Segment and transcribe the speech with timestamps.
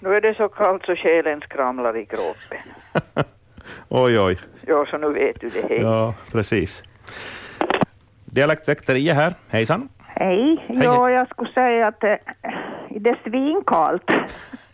[0.00, 2.58] Nu är det så kallt så själen skramlar i kroppen.
[3.88, 4.38] oj, oj.
[4.66, 5.66] Ja, så nu vet du det.
[5.68, 5.80] Hej.
[5.80, 6.82] Ja, precis.
[8.24, 9.34] Dialektväkteriet här.
[9.48, 9.88] Hejsan.
[10.06, 10.66] Hej.
[10.68, 12.18] Ja, jag skulle säga att det,
[12.90, 14.10] det är svinkallt.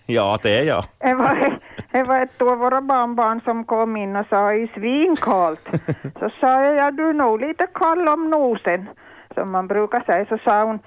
[0.09, 0.85] Ja, det är jag.
[0.99, 1.59] Det var,
[1.91, 5.69] det var ett av våra barnbarn som kom in och sa i svinkallt.
[6.19, 8.89] Så sa jag, ja du är nog lite kall om nosen,
[9.35, 10.27] som man brukar säga.
[10.27, 10.79] Så sa hon,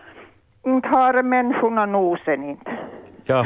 [0.65, 2.71] inte har människorna nosen inte.
[3.25, 3.45] Ja,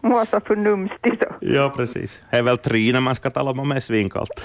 [0.00, 1.34] Var så förnumstig så.
[1.40, 2.22] ja precis.
[2.30, 4.42] Det är väl trynet man ska tala om det är svinkallt.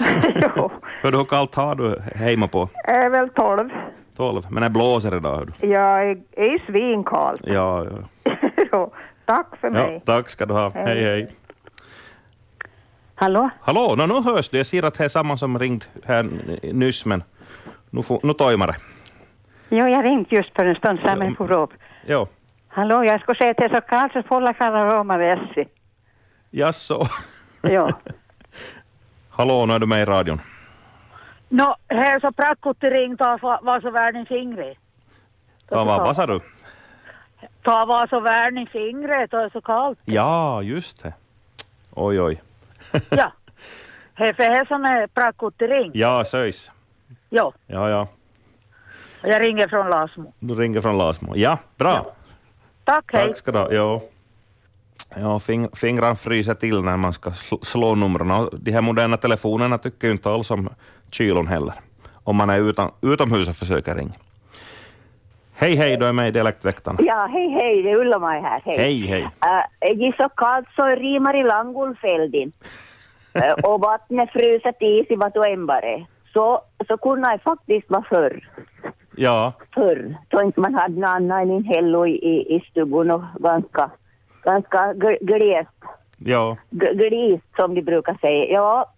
[0.56, 0.70] jo,
[1.02, 2.68] Hur kallt har du hemma på?
[2.84, 3.70] det är väl tolv.
[4.16, 4.42] 12?
[4.50, 5.36] Men det blåser idag.
[5.36, 5.66] hör du.
[5.68, 7.40] Jag är, är svinkallt.
[7.44, 8.32] Ja, ja.
[8.72, 8.92] jo,
[9.24, 9.72] tack för ja.
[9.72, 10.02] mig.
[10.06, 10.70] Tack ska du ha.
[10.74, 11.04] Hej, Hej.
[11.04, 11.32] hej.
[13.14, 13.50] Hallå?
[13.60, 14.56] Hallå, no, nu hörs du.
[14.56, 16.26] Jag ser att det är samma som ringt här
[16.72, 17.22] nyss, men
[17.90, 18.76] nu, får, nu tojmar det.
[19.68, 21.70] Jo, jag ringde just för en stund sedan, men på upp.
[22.06, 22.28] Jo,
[22.76, 25.68] Hallå, jag skulle säga att det är så kallt så fulla kallar Roma Vessi.
[26.50, 27.02] jaså.
[27.62, 27.90] Ja.
[29.30, 30.40] Hallå, nu är du med i radion.
[31.48, 34.76] No, här så prattkutti ring ta Vasavärden fingret.
[35.68, 36.40] Ta vad, vad sa du?
[37.62, 39.98] Ta Vasavärden fingret, det är så kallt.
[40.04, 41.12] Ja, just det.
[41.94, 42.42] Oj, oj.
[43.10, 43.32] Ja.
[44.14, 45.90] Här för här som är prattkutti ring.
[45.94, 46.70] Ja, söjs.
[47.30, 48.08] Jo, Ja, ja.
[49.22, 50.32] jag ringer från Lasmo.
[50.38, 51.32] Du ringer från Lasmo.
[51.36, 52.12] Ja, bra.
[52.86, 53.26] Tack, hej.
[53.26, 53.68] Tack ska du ha.
[53.70, 54.02] Jo.
[55.20, 58.48] Ja, fing, fingrarna fryser till när man ska sl- slå numren.
[58.52, 60.68] De här moderna telefonerna tycker ju inte alls om
[61.10, 61.74] kylon heller.
[62.24, 64.14] Om man är utan, utomhus och försöker ringa.
[65.54, 66.98] Hej, hej, du är med i Dialektväktarna.
[67.02, 68.62] Ja, hej hej, det är Ulla-Maj här.
[68.64, 68.76] Hej.
[68.78, 69.22] Hej, hej.
[69.22, 72.52] Äh, det är så kallt så rimar i Langolfälden.
[73.32, 76.06] Äh, och vattnet fryser is i Vatuembare.
[76.32, 78.48] Så, så kunde det faktiskt vara förr.
[79.16, 80.16] Ja, Förr.
[80.28, 83.90] Då inte man hade något annat än en hello i, i, i stugan och ganska,
[84.42, 85.70] ganska gl- glest.
[86.18, 88.44] ja, G- glist som de brukar säga.
[88.44, 88.92] Ja,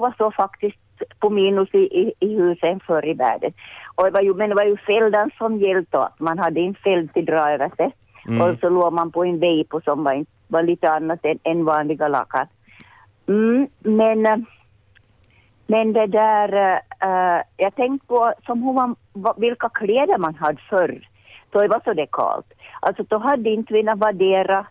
[0.00, 0.76] vara så faktiskt
[1.20, 3.52] på minus i, i, i husen förr i världen.
[3.94, 6.74] Och det var ju, men det var ju fäldan som gällde att man hade en
[6.74, 7.92] fäld till dra över sig.
[8.28, 8.40] Mm.
[8.40, 12.08] Och så låg man på en vejpo som var, var lite annat än, än vanliga
[12.08, 12.46] lakan.
[13.28, 14.36] Mm, men, eh,
[15.66, 16.52] men det där,
[17.04, 18.96] uh, jag tänkte på som hur man,
[19.36, 21.08] vilka kläder man hade förr.
[21.50, 22.52] Då det var så det kallt.
[22.80, 24.66] Alltså då hade inte vi några värdera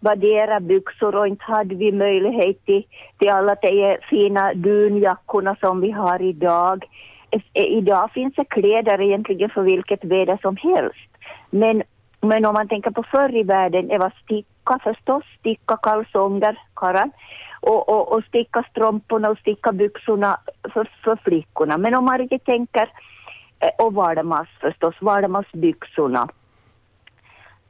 [0.00, 2.84] värdera byxor och inte hade vi möjlighet till,
[3.18, 6.84] till alla de fina dunjackorna som vi har idag.
[7.30, 11.10] Eh, idag finns det kläder egentligen för vilket väder som helst.
[11.50, 11.82] Men,
[12.20, 17.10] men om man tänker på förr i världen, det var sticka förstås, sticka kalsonger, karan
[17.60, 20.38] och, och, och sticka strumporna och sticka byxorna
[20.72, 21.78] för, för flickorna.
[21.78, 22.92] Men om man riktigt tänker,
[23.60, 26.28] eh, och vardags förstås, vardagsbyxorna.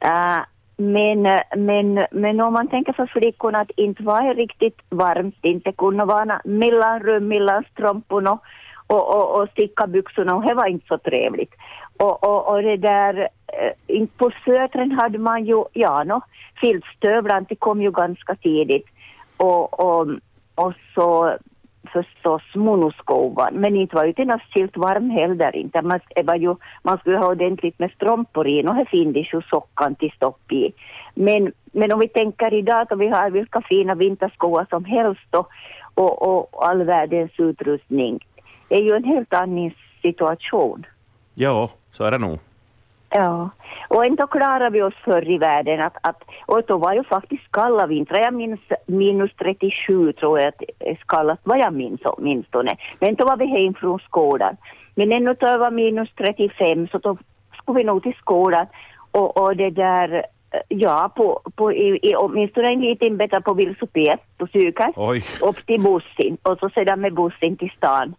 [0.05, 0.43] Uh,
[0.77, 6.05] men, men, men om man tänker för flickorna att inte var riktigt varmt, inte kunde
[6.05, 8.39] vara mellanrum mellan strumporna
[8.87, 11.53] och, och, och sticka byxorna och det var inte så trevligt.
[11.97, 13.27] Och, och, och det där,
[13.87, 16.21] eh, på södern hade man ju, ja no,
[16.61, 18.85] filtstövlar, det kom ju ganska tidigt.
[19.39, 20.07] Och, och,
[20.55, 21.37] och så
[21.93, 25.81] förstås monoskovan, men inte var ju till skilt varm heller inte.
[25.81, 29.95] Man, var ju, man skulle ha ordentligt med strumpor i och här finns ju sockan
[29.95, 30.73] till stopp i.
[31.13, 35.47] Men, men om vi tänker idag då vi har vilka fina vinterskor som helst och,
[35.93, 38.19] och, och all världens utrustning.
[38.67, 40.85] Det är ju en helt annan situation.
[41.33, 42.39] ja, så är det nog.
[43.09, 43.49] Ja,
[43.87, 47.51] och ändå klarar vi oss förr i världen att, att och då var ju faktiskt
[47.51, 48.19] kalla vintrar.
[48.19, 50.61] Jag minns minus 37 tror jag att
[51.07, 52.77] kallat vad jag minns åtminstone.
[52.99, 54.57] Men då var vi hem från skolan.
[54.95, 57.17] Men ännu då var minus 35 så då
[57.61, 58.67] skulle vi nog till skolan
[59.11, 60.25] och, och det där
[60.67, 64.47] Ja, på, på, i, i, åtminstone en liten bit på velociped, på
[64.95, 68.15] Oj, upp till bussen och så sedan med bussen till stan.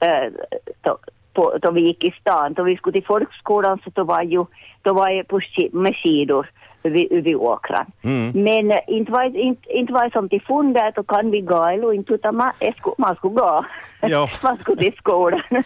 [0.00, 0.32] Eh,
[0.80, 0.98] då,
[1.34, 4.44] på, då vi gick i stan, då vi skulle till folkskolan så då var ju,
[4.82, 5.40] då var jag på,
[5.72, 6.50] med skidor
[6.84, 7.86] över åkran.
[8.02, 8.44] Mm.
[8.44, 11.64] Men eh, inte var, inte, inte var det som till fundet då kan vi gå
[11.64, 13.64] eller inte utan man, jag skulle, man skulle gå.
[14.00, 14.28] Ja.
[14.42, 15.42] man skulle till skolan.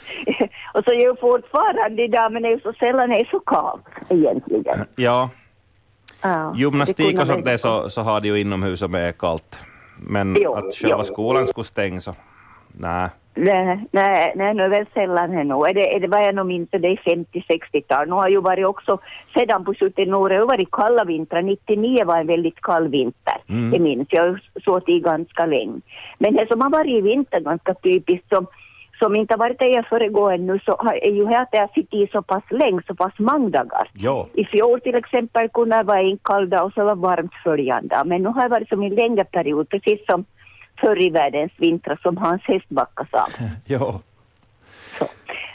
[0.75, 3.41] och så är ju fortfarande idag men det är ju så sällan det är så
[3.41, 4.85] kallt egentligen.
[4.97, 5.31] ja.
[6.23, 9.61] Ja, det Gymnastik och sånt där så, så har de ju inomhus som är kallt.
[9.99, 11.05] Men Jo, att själva jo.
[11.05, 12.15] skolan skulle stänga så,
[12.73, 13.09] nej.
[13.37, 15.55] Nej, nej, nej, nu är väl sällan nu.
[15.55, 18.09] Är det, är det vad jag nog minns, det är 50-60-tal.
[18.09, 18.99] Nu har ju varit också,
[19.35, 21.43] sedan på 70 år, det har varit kalla vintrar.
[21.43, 23.37] 99 var en väldigt kall vinter.
[23.49, 23.71] Mm.
[23.71, 25.81] Det minns jag, så det ganska länge.
[26.19, 28.47] Men det som har varit i vinter ganska typiskt som,
[28.99, 31.71] som inte har varit där jag föregå ännu så har, är ju här att jag
[31.71, 33.91] sitter i så pass länge, så pass många dagar.
[33.93, 37.35] Ja, I fjol till exempel kunde det vara en kall dag och så var varmt
[37.45, 38.03] följande.
[38.07, 40.25] Men nu har det varit som en längre period, precis som
[40.81, 43.27] förr i världens vintrar som Hans Hästbacka sa.
[43.65, 44.01] ja.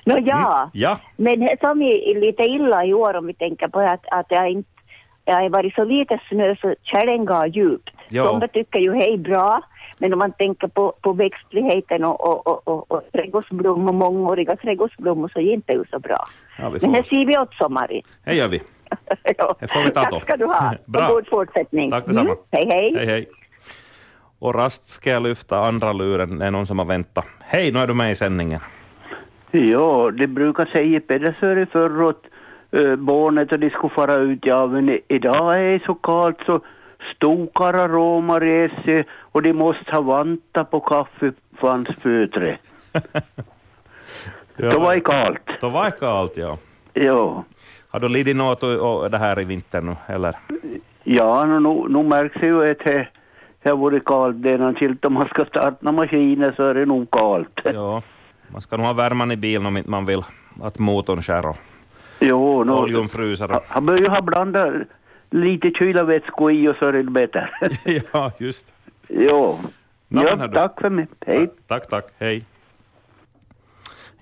[0.06, 0.98] Nå ja, Mm, ja.
[1.18, 4.36] men det som är lite illa i år om vi tänker på att, att det
[4.36, 4.70] har inte
[5.24, 7.90] det har varit så lite snö så kärlen går djupt.
[8.10, 8.26] Ja.
[8.26, 9.62] Somliga tycker ju hej bra,
[9.98, 15.30] men om man tänker på, på växtligheten och, och, och, och, och trädgårdsblommor, mångåriga trädgårdsblommor
[15.34, 16.26] så är det inte ju så bra.
[16.58, 17.10] ja Men här får.
[17.10, 18.02] ser vi åt sommaren.
[18.26, 18.62] Hej gör vi.
[19.38, 19.56] ja.
[19.60, 20.10] Det får vi ta då.
[20.10, 20.74] Tack ska du ha.
[20.88, 21.08] Bra.
[21.08, 21.92] Och god fortsättning.
[21.92, 22.30] Tack detsamma.
[22.30, 22.38] Mm.
[22.52, 22.94] Hej hej.
[22.98, 23.26] Hej hej.
[24.42, 27.26] Och rast ska jag lyfta andra luren, det är någon som har väntat.
[27.40, 28.60] Hej, nu är du med i sändningen.
[29.52, 32.24] Ja, det brukar säga Pedersöre förr åt
[32.72, 36.62] äh, barnet och de skulle fara ut, ja men idag är det så kallt så
[37.16, 42.58] stokar romar i SE och de måste ha vantar på kaffefansfötre.
[44.56, 44.70] Ja.
[44.70, 45.50] Det var ju kallt.
[45.62, 46.58] Då var det kallt, ja.
[46.94, 47.44] Ja,
[47.90, 50.36] Har du lidit något och, och det här i vintern nu, eller?
[51.04, 53.08] ja nu, nu, nu märks det ju att det
[53.64, 54.44] varit kallt.
[54.44, 57.60] Det någon skilt om man ska starta maskiner så är det nog kallt.
[57.64, 58.02] Ja,
[58.48, 60.24] man ska nog ha värmen i bilen om inte man vill
[60.62, 61.58] att motorn skär och
[62.20, 63.48] Jo, oljan fryser.
[63.48, 64.74] han- han bör ju ha blandat
[65.30, 67.50] lite kylarvätskor i och så är det bättre.
[68.14, 68.66] ja, just.
[69.10, 69.60] Jo.
[70.08, 71.08] Ja, tack för mig.
[71.26, 71.50] Hej.
[71.68, 72.06] Tack, tack.
[72.20, 72.46] Hej.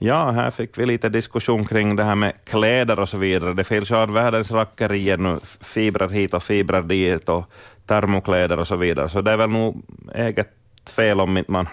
[0.02, 3.54] Ja, här fick vi lite diskussion kring det här med kläder och så vidare.
[3.54, 7.44] Det finns ju all världens rackerier nu, fibrer hit och fibrer dit och
[7.90, 9.10] termokläder och så vidare.
[9.10, 9.82] Så det är väl nog
[10.16, 10.50] eget
[10.96, 11.68] fel om man,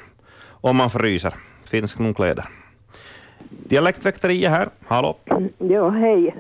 [0.49, 1.35] om man fryser.
[1.65, 2.45] Finns nog kläder.
[3.49, 5.17] Dialektväkteriet här, hallå?
[5.59, 6.35] Ja, hej.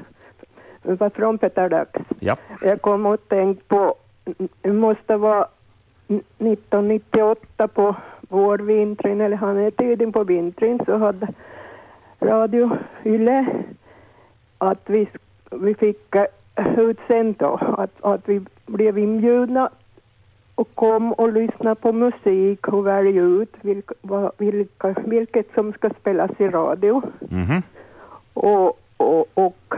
[0.82, 2.00] Var från Peter Dags.
[2.20, 2.36] Ja.
[2.62, 3.94] Jag kom att tänka på,
[4.62, 5.46] det måste vara
[6.08, 11.28] 1998 på vårvintern, eller han är tiden på vintern, så hade
[12.20, 12.70] Radio
[13.04, 13.46] Yle
[14.58, 15.08] att vi,
[15.50, 19.70] vi fick eh, utsänt då, att, att vi blev inbjudna
[20.54, 23.94] och kom och lyssna på musik och välja ut vilka,
[24.38, 27.02] vilka, vilket som ska spelas i radio.
[27.20, 27.62] Mhm.
[28.34, 29.74] Och, och, och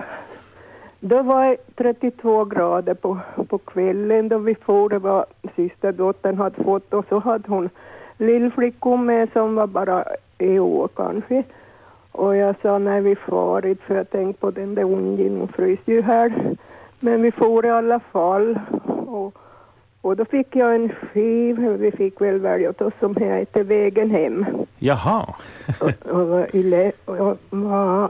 [1.01, 3.19] då var det 32 grader på,
[3.49, 4.89] på kvällen då vi for.
[4.89, 5.27] Det var
[5.57, 7.71] systerdottern hade fått och så hade hon
[8.17, 10.05] lillflickor med som var bara
[10.39, 11.43] i år kanske.
[12.13, 15.79] Och jag sa när vi farit för jag tänkte på den där ungen, hon frös
[15.85, 16.57] ju här.
[17.01, 18.59] Men vi for i alla fall.
[19.07, 19.35] Och,
[20.01, 24.47] och då fick jag en skiv, vi fick väl välja oss som heter Vägen hem.
[24.79, 25.35] Jaha.
[25.81, 27.37] Och, och Yle, och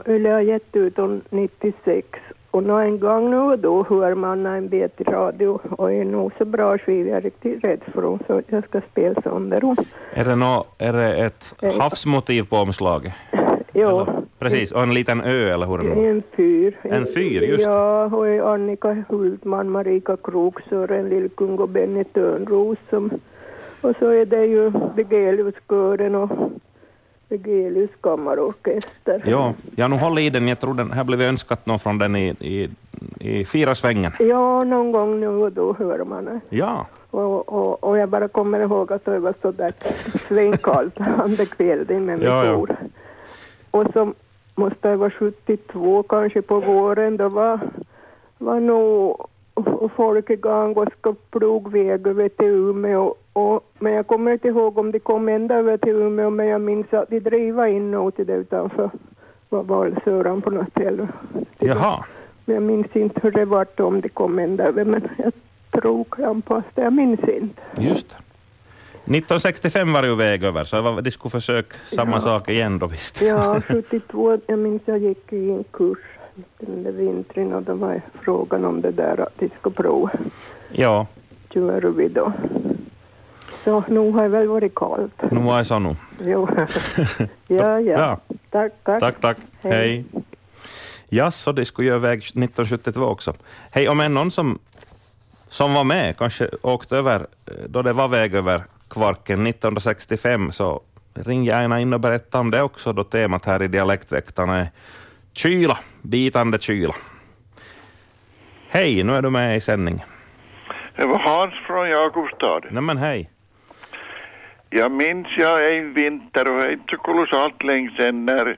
[0.07, 2.07] Yle har gett ut om 96.
[2.51, 6.05] Och nå en gång nu och då hör man en bit i radio och är
[6.05, 7.09] nog så bra skiva.
[7.09, 9.75] Jag är riktigt rädd för dem så jag ska spela sönder dem.
[10.13, 13.13] Är det, nå, är det ett Eh, havsmotiv på omslaget?
[13.73, 14.18] Jo, Eller?
[14.39, 16.09] Precis, och en liten ö eller hur det nu?
[16.09, 16.77] en fyr.
[16.81, 17.65] En fyr, just.
[17.65, 23.11] Ja, och Annika Hultman, Marika Krok, Sören Lillkung och Benny Törnros som
[23.81, 26.29] och så är det ju Begeliuskören och
[27.29, 29.23] Begelius kammarorkester.
[29.25, 30.47] Ja, jag nu håller i den.
[30.47, 32.69] Jag tror den här blev önskat någon från den i, i,
[33.19, 34.11] i Firasvängen.
[34.19, 36.39] Ja, någon gång nu och då hör man det.
[36.49, 39.73] Ja, Och, och, och jag bara kommer ihåg att det var så där
[40.27, 42.75] svinkallt andra kvällen när vi Ja, ja.
[43.71, 44.13] Och så
[44.59, 47.59] måste det vara 72 kanske på våren, då var,
[48.37, 49.27] var nog
[49.95, 53.15] folk igång och ska ploga väg över till Umeå.
[53.33, 56.61] Och, men jag kommer inte ihåg om de kom ända över till Umeå, men jag
[56.61, 58.89] minns att de drev in något till det utanför
[59.49, 61.07] var Valsöran på något ställe.
[61.59, 62.05] jaha.
[62.45, 65.33] Men jag minns inte hur det var om de kom ända över, men jag
[65.71, 66.05] tror
[66.75, 66.81] det.
[66.81, 67.61] Jag minns inte.
[67.77, 68.28] Just det.
[69.09, 72.21] 1965 var det ju väg över, så det var diskoförsök, samma Ja.
[72.21, 73.21] sak igen då visst.
[73.21, 75.97] Ja, 72, jag minns jag gick i en kurs
[76.59, 80.11] den där vintern och då var frågan om det där att de ska prova.
[80.71, 81.07] Ja,
[81.51, 82.33] Gör vi då.
[83.63, 85.31] Så nu har det väl varit kallt.
[85.31, 85.95] nu var det så nu.
[86.23, 86.47] Jo.
[87.47, 87.97] Ja, ja.
[87.97, 88.19] Bra.
[88.49, 88.99] Tack, tack.
[88.99, 89.37] Tack, tack.
[89.61, 89.71] Hej.
[89.73, 90.05] Hej.
[91.09, 93.33] Ja, så det skulle göra väg 1972 också.
[93.71, 94.59] Hej, om är någon som,
[95.49, 100.81] som var med, kanske åkte över eh, då det var väg över Kvarken 1965, så
[101.13, 104.67] ring gärna in och berätta om det också, då temat här i Dialektväktarna är
[105.33, 106.95] kyla, bitande kyla.
[108.69, 110.03] Hej, nu är du med i sändning.
[110.95, 112.61] Det var Hans från Jakobstad.
[112.71, 113.29] Nej men hej.
[114.69, 118.57] Jag minns jag en vinter och inte så kolossalt länge sedan när,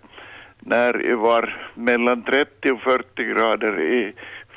[0.60, 4.14] när det var mellan 30 och 40 grader i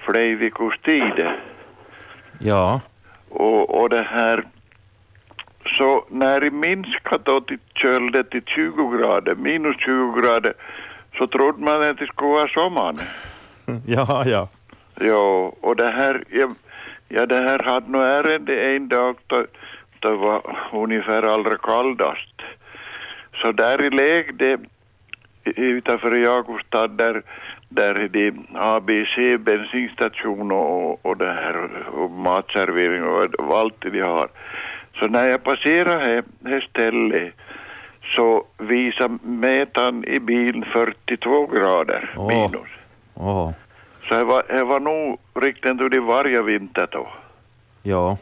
[0.07, 1.41] Fleivikostider.
[2.39, 2.81] Ja,
[3.29, 4.45] Och, och det här
[5.77, 10.55] så när det minskade då till kölde till 20 grader, minus 20 grader,
[11.19, 12.99] så trodde man att det skulle vara sommaren.
[13.87, 14.49] Ja, ja.
[15.01, 16.49] Ja, och det här, ja,
[17.09, 19.47] ja det här hade nog ärende en dag då
[20.05, 22.43] det var ungefär allra kallast.
[23.43, 24.59] Så där i lägde
[25.45, 27.23] utanför Jakobstad där,
[27.69, 33.91] där är det ABC bensinstation och, och det här och matservering och, och allt det
[33.91, 34.29] de har.
[34.99, 37.35] Så när jag passerade här, här stället
[38.17, 42.27] så visade mätaren i bilen 42 grader Åh.
[42.29, 42.69] minus.
[43.15, 43.51] Åh,
[44.09, 47.09] Så det var, det var nog riktigt hur det varje vinter då.
[47.83, 48.17] ja.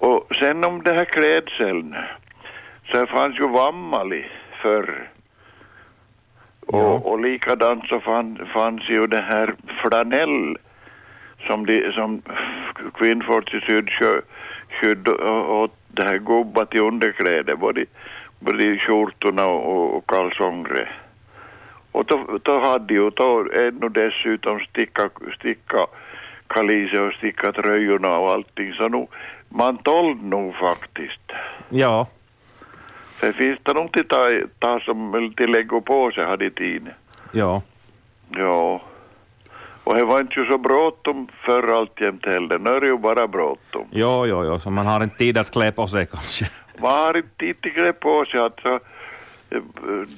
[0.00, 1.96] Och sen om det här klädseln,
[2.90, 4.26] så det fanns ju Vammali
[4.62, 5.08] förr.
[6.66, 6.84] Och, Ja.
[6.84, 10.56] och likadant så fann, fanns ju det här flanell
[11.46, 12.22] som, de, som
[12.94, 14.20] kvinnfolk i Sydsjö
[14.70, 17.84] skydd och det här gubbar till underkläder, både,
[18.38, 21.00] både skjortorna och, och kalsonger.
[21.92, 25.86] Och då, då hade ju då ännu dessutom sticka, sticka
[26.46, 29.06] kaliser och sticka tröjorna och allting, så nu,
[29.48, 31.32] man tålde nog faktiskt.
[31.68, 32.06] Ja,
[33.20, 34.24] Sen finns det nog till ta,
[34.58, 36.92] ta som till lägga på sig hade tiden.
[37.32, 37.62] ja.
[38.30, 38.80] Ja.
[39.88, 43.28] Och det var inte ju så bråttom förr alltjämt heller, nu är det ju bara
[43.28, 43.86] bråttom.
[43.90, 46.44] Jo, jo, jo, så man har inte tid att klä på sig kanske.
[46.80, 48.80] Man har inte tid till klä på sig alltså.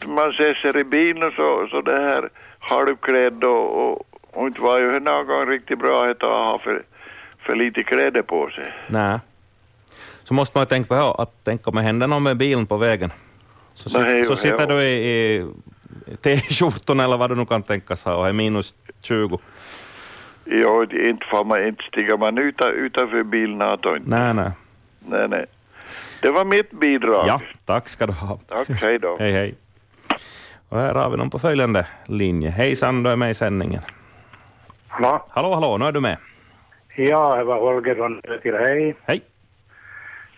[0.07, 4.79] Man ser sig i bilen så, så det här halvklädd och, och, och inte var
[4.81, 6.83] ju någon gång riktigt bra att ha för,
[7.47, 8.73] för lite kläder på sig.
[8.89, 9.19] Nej.
[10.25, 12.77] Så måste man ju tänka på att tänk om det händer något med bilen på
[12.77, 13.13] vägen.
[13.75, 15.47] Så, Nej, sit, jo, så sitter du i, i
[16.17, 19.39] T-skjortan eller vad du nu kan tänkas ha och är minus 20.
[20.45, 24.09] Jo, inte får man, inte stiger man utan, utanför bilen då inte.
[24.11, 24.51] Nej, nej.
[24.99, 25.47] Nej, nej.
[26.23, 27.25] Det var mitt bidrag.
[27.27, 28.39] Ja, tack ska du ha.
[28.49, 29.17] Tack, hej då.
[29.19, 29.55] Hej, hej.
[30.69, 32.51] Och här har vi någon på följande linje.
[32.51, 33.83] Hejsan, du är med i sändningen.
[34.89, 35.27] Hallå?
[35.29, 36.17] Hallå, hallå, nu är du med.
[36.97, 38.97] Ja, det var Holger från hej.
[39.05, 39.23] Hej.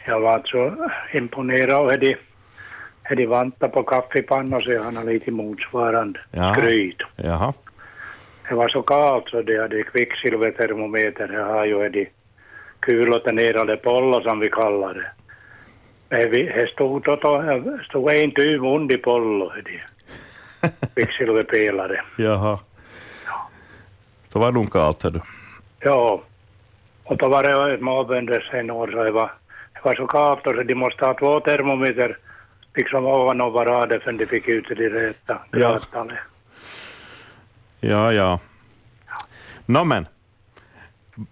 [0.07, 2.17] Jag var så imponerad av de,
[3.17, 6.55] de vantar på kaffepannan så jag har lite motsvarande Ja.
[6.55, 6.97] skryt.
[7.17, 7.53] Jaha.
[8.49, 11.29] Det var så kallt så de hade kvicksilvertermometer.
[11.33, 12.09] Jag har ju de
[12.81, 15.07] kulotenerade pollo som vi kallar det.
[16.09, 17.05] Men vi, det stod,
[17.89, 19.53] stod en tuv under pollo,
[20.95, 22.01] kvicksilverpelare.
[22.19, 22.59] Jaha.
[24.29, 25.21] Så var det nog kallt, du.
[25.81, 26.23] Ja,
[27.05, 29.31] och då var det småbönder sen år så det var,
[29.75, 32.17] det var så kallt så de måste ha två termometer
[32.75, 35.59] liksom ovan varandra för de fick ut det rätta Ja.
[35.59, 36.19] gradtalet.
[37.81, 38.39] Ja, ja.
[39.67, 40.07] Nå men.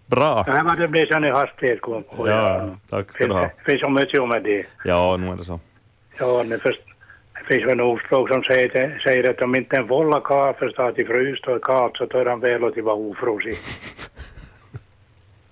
[0.06, 0.42] Bra.
[0.42, 2.28] Det här var det blev sen i hastighet kom på.
[2.28, 3.40] Ja, tack ska du ha.
[3.40, 4.66] Det finns så mycket om det.
[4.84, 5.60] Ja, nu är det så.
[6.18, 6.80] Ja, det, först,
[7.34, 10.92] det finns väl en ordspråk som säger, säger att om inte en volla kaffe står
[10.92, 13.54] till fryst och kallt så tar han väl att det var ofrosig.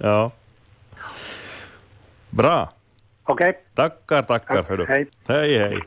[0.00, 0.30] Ja.
[2.30, 2.72] Bra.
[3.28, 3.58] Okej?
[3.74, 4.56] Tackar, tackar.
[4.56, 4.86] Tack, hördu.
[4.88, 5.06] hej.
[5.28, 5.82] hej, hej.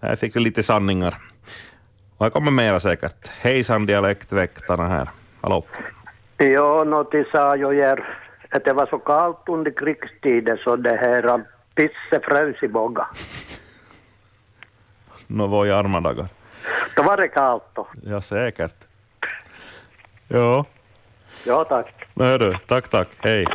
[0.00, 1.14] Här fick vi lite sanningar.
[2.16, 3.28] Och här kommer mera säkert.
[3.28, 5.08] Hejsan dialektväktarna här.
[5.40, 5.64] Hallå.
[6.36, 8.04] Ja, något sa ju er
[8.50, 13.06] att det var så kallt under krigstiden så det här pisse frös i båga.
[15.26, 16.28] Nå var i arma dagar.
[16.96, 17.86] Då var det kallt då.
[18.02, 18.84] Ja, säkert.
[20.28, 20.64] Ja.
[21.44, 22.06] Ja, tack.
[22.14, 23.08] Nej du, tack, tack.
[23.18, 23.46] Hej.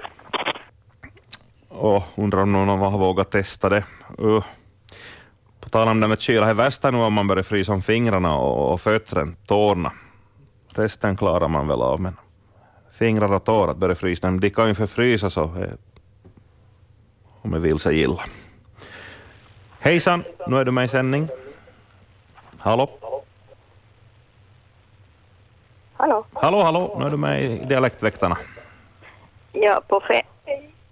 [1.73, 3.83] Och undrar om någon har vågat testa det.
[4.21, 4.43] Uh.
[5.59, 7.81] På tal om det med kyla, det är värsta nu om man börjar frysa om
[7.81, 9.91] fingrarna och, och fötterna, tårna.
[10.69, 12.17] Resten klarar man väl av, men
[12.91, 15.69] fingrar och tår att börja frysa, de kan ju förfrysa så eh,
[17.41, 18.23] om det vill sig illa.
[19.79, 21.27] Hejsan, nu är du med i sändning.
[22.59, 22.89] Hallå?
[25.93, 26.25] Hallå?
[26.33, 28.37] Hallå, hallå, nu är du med i Dialektväktarna.
[29.51, 30.23] Ja, på fe-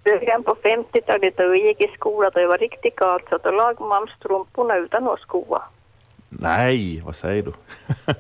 [0.04, 3.52] början på 50-talet då vi gick i skolan då det var riktigt kallt så då
[3.86, 5.62] man strumporna utan att skova.
[6.30, 7.54] Nej, vad säger du?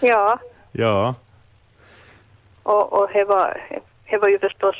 [0.00, 0.38] Ja,
[0.72, 1.14] Ja,
[2.62, 3.60] och, och det, var,
[4.10, 4.76] det var ju förstås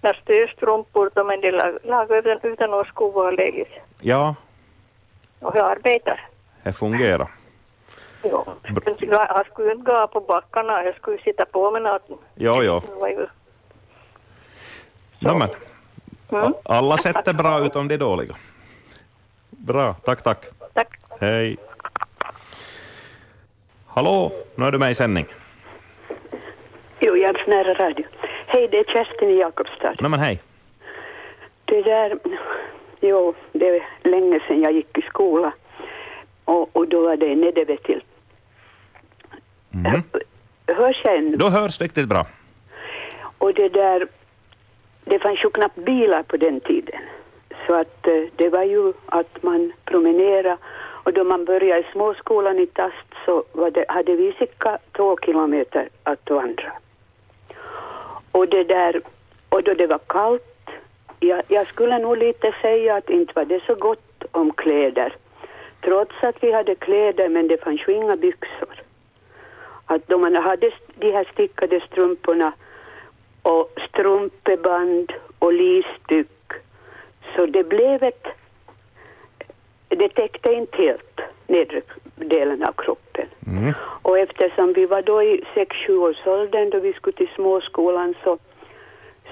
[0.00, 3.64] när stödstrumpor då men de lag- lagade utan, utan att skova och lägga
[4.00, 4.34] ja,
[5.40, 6.28] Och jag arbetar.
[6.62, 7.28] det fungerar.
[8.24, 8.44] Jo.
[8.64, 12.08] Jag jag skulle inte gå på backarna, jag skulle sitta på med något.
[12.34, 12.82] Jo, jo.
[15.22, 15.48] No, men,
[16.32, 16.52] Mm.
[16.64, 18.34] alla sätt är bra utom de dåliga.
[19.50, 20.44] Bra, tack, tack.
[20.74, 20.88] Tack.
[21.20, 21.56] Hej.
[23.86, 25.26] Hallå, nu är du med i sändning.
[27.00, 28.06] Jo, jag är nära radio.
[28.46, 29.94] Hej, det är Kerstin i Jakobstad.
[30.00, 30.40] Nej men hej.
[31.64, 32.18] Det där,
[33.00, 35.52] jo, det är länge sedan jag gick i skola.
[36.44, 38.02] Och, och då var det Nedevetil.
[39.74, 40.02] Mm.
[40.66, 41.36] Hörs jag ännu?
[41.36, 42.26] Då hörs riktigt bra.
[43.38, 44.06] Och det där,
[45.04, 47.00] det fanns ju knappt bilar på den tiden.
[47.66, 50.56] Så att eh, det var ju att man promenerade
[51.04, 55.18] och då man började i småskolan i Tast så var det, hade vi cirka två
[55.24, 56.72] kilometer att vandra.
[58.32, 59.00] Och det där,
[59.48, 60.70] och då det var kallt,
[61.20, 65.16] jag, jag skulle nog lite säga att inte var det så gott om kläder.
[65.80, 68.82] Trots att vi hade kläder men det fanns ju inga byxor.
[69.86, 72.52] Att då man hade de här stickade strumporna
[73.42, 76.52] och strumpeband och lisstyck
[77.36, 78.26] så det blev ett
[79.88, 81.82] det täckte inte helt nedre
[82.14, 83.26] delen av kroppen.
[83.46, 83.74] Mm.
[84.02, 88.38] Och eftersom vi var då i 6-7 års åldern då vi skulle till småskolan så,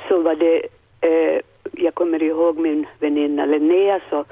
[0.09, 0.67] så var det,
[1.01, 1.41] eh,
[1.73, 4.25] jag kommer ihåg min väninna Linnea så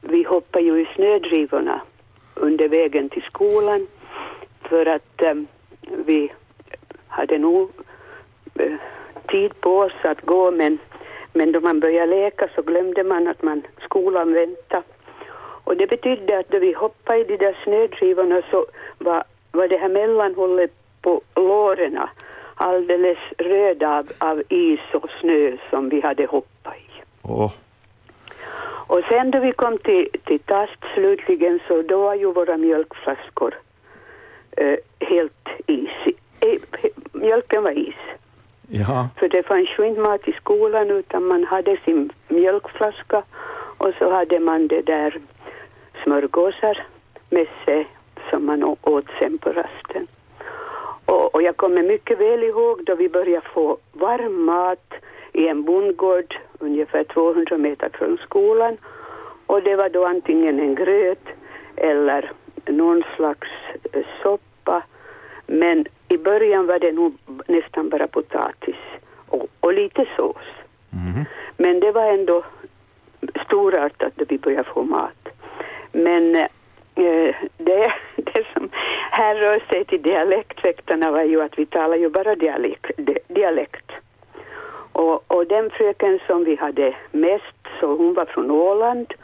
[0.00, 1.80] vi hoppade ju i snödrivorna
[2.34, 3.86] under vägen till skolan
[4.62, 5.34] för att eh,
[6.06, 6.32] vi
[7.08, 7.70] hade nog
[8.54, 8.72] eh,
[9.32, 10.78] tid på oss att gå men,
[11.32, 14.82] men då man började leka så glömde man att man skolan väntade.
[15.64, 18.66] Och det betydde att då vi hoppade i de där snödrivorna så
[18.98, 20.72] var, var det här mellanhållet
[21.02, 21.98] på låren
[22.54, 27.02] alldeles röda av, av is och snö som vi hade hoppat i.
[27.22, 27.52] Åh.
[28.86, 33.54] Och sen då vi kom till, till Tast slutligen så då var ju våra mjölkflaskor
[34.56, 36.14] eh, helt is.
[36.40, 36.60] Eh,
[37.12, 37.94] mjölken var is.
[38.74, 39.08] Ja.
[39.18, 43.22] För det fanns ju inte mat i skolan utan man hade sin mjölkflaska
[43.78, 45.20] och så hade man det där
[46.04, 46.86] smörgåsar
[47.30, 47.88] med sig
[48.30, 50.06] som man åt sen på rasten.
[51.04, 54.94] Och, och jag kommer mycket väl ihåg då vi började få varm mat
[55.32, 58.76] i en bondgård ungefär 200 meter från skolan.
[59.46, 61.26] Och det var då antingen en gröt
[61.76, 62.32] eller
[62.66, 63.48] någon slags
[63.92, 64.82] eh, soppa.
[65.46, 68.76] Men i början var det nog nästan bara potatis
[69.28, 70.46] och, och lite sås.
[71.56, 72.44] Men det var ändå
[73.46, 75.28] storartat då vi började få mat.
[75.92, 78.68] Men eh, det, det som
[79.10, 82.90] härrör sig till dialektväktarna var ju att vi talar ju bara dialekt.
[83.28, 83.92] dialekt.
[84.92, 89.14] Och, och den fröken som vi hade mest, så hon var från Åland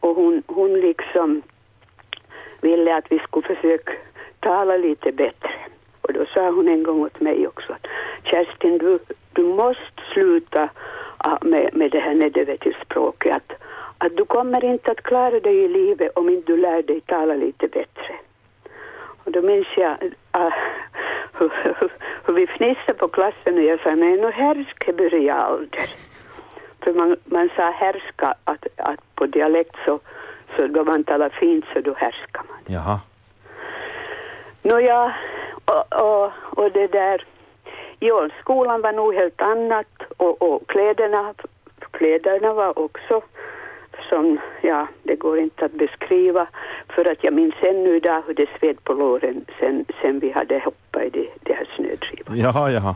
[0.00, 1.42] och hon, hon liksom
[2.60, 3.92] ville att vi skulle försöka
[4.40, 5.54] tala lite bättre.
[6.04, 7.86] Och då sa hon en gång åt mig också att
[8.22, 8.98] Kerstin, du,
[9.32, 10.68] du måste sluta
[11.18, 13.32] ah, med, med det här nedövetilspråket.
[13.36, 13.52] Att,
[13.98, 17.34] att du kommer inte att klara dig i livet om inte du lär dig tala
[17.34, 18.14] lite bättre.
[19.24, 19.96] Och då minns jag
[20.30, 20.52] ah,
[21.38, 21.92] hur, hur,
[22.24, 25.88] hur vi fnissade på klassen och jag sa nej, nu härska börjar ålder.
[26.82, 30.00] För man, man sa härska att, att på dialekt så,
[30.56, 32.58] så då man talar fint så då härskar man.
[32.66, 33.00] Jaha.
[34.62, 35.14] Nåja,
[35.64, 37.24] och, och, och det där,
[38.00, 41.34] jo, skolan var nog helt annat och, och kläderna,
[41.90, 43.20] kläderna var också
[44.08, 46.46] som, ja, det går inte att beskriva
[46.88, 50.58] för att jag minns ännu idag hur det sved på låren sen, sen vi hade
[50.58, 52.38] hoppat i det, det här snödrivan.
[52.38, 52.94] Jaha, jaha.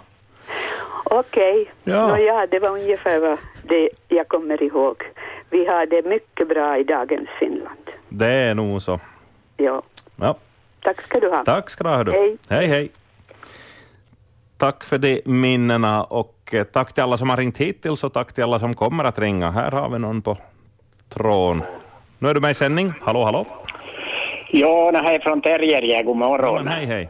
[1.04, 2.07] Okej, Ja.
[2.09, 5.04] Nåja, det var ungefär vad det jag kommer ihåg.
[5.50, 7.90] Vi har det mycket bra i dagens Finland.
[8.09, 9.00] Det är nog så.
[9.57, 9.83] Ja,
[10.16, 10.35] Ja.
[10.83, 11.45] Tack ska du ha.
[11.45, 12.05] Tack ska du ha.
[12.05, 12.12] Du.
[12.12, 12.37] Hej.
[12.49, 12.91] hej, hej.
[14.59, 18.33] Tack för de minnena och eh, tack till alla som har ringt hittills och tack
[18.33, 19.51] till alla som kommer att ringa.
[19.51, 20.37] Här har vi någon på
[21.09, 21.62] tråden.
[22.19, 22.93] Nu är du med i sändning.
[23.01, 23.47] Hallå, hallå.
[24.51, 26.03] Ja, det här är från Terrierje.
[26.03, 26.67] God morgon.
[26.67, 27.09] Ja, hej, hej.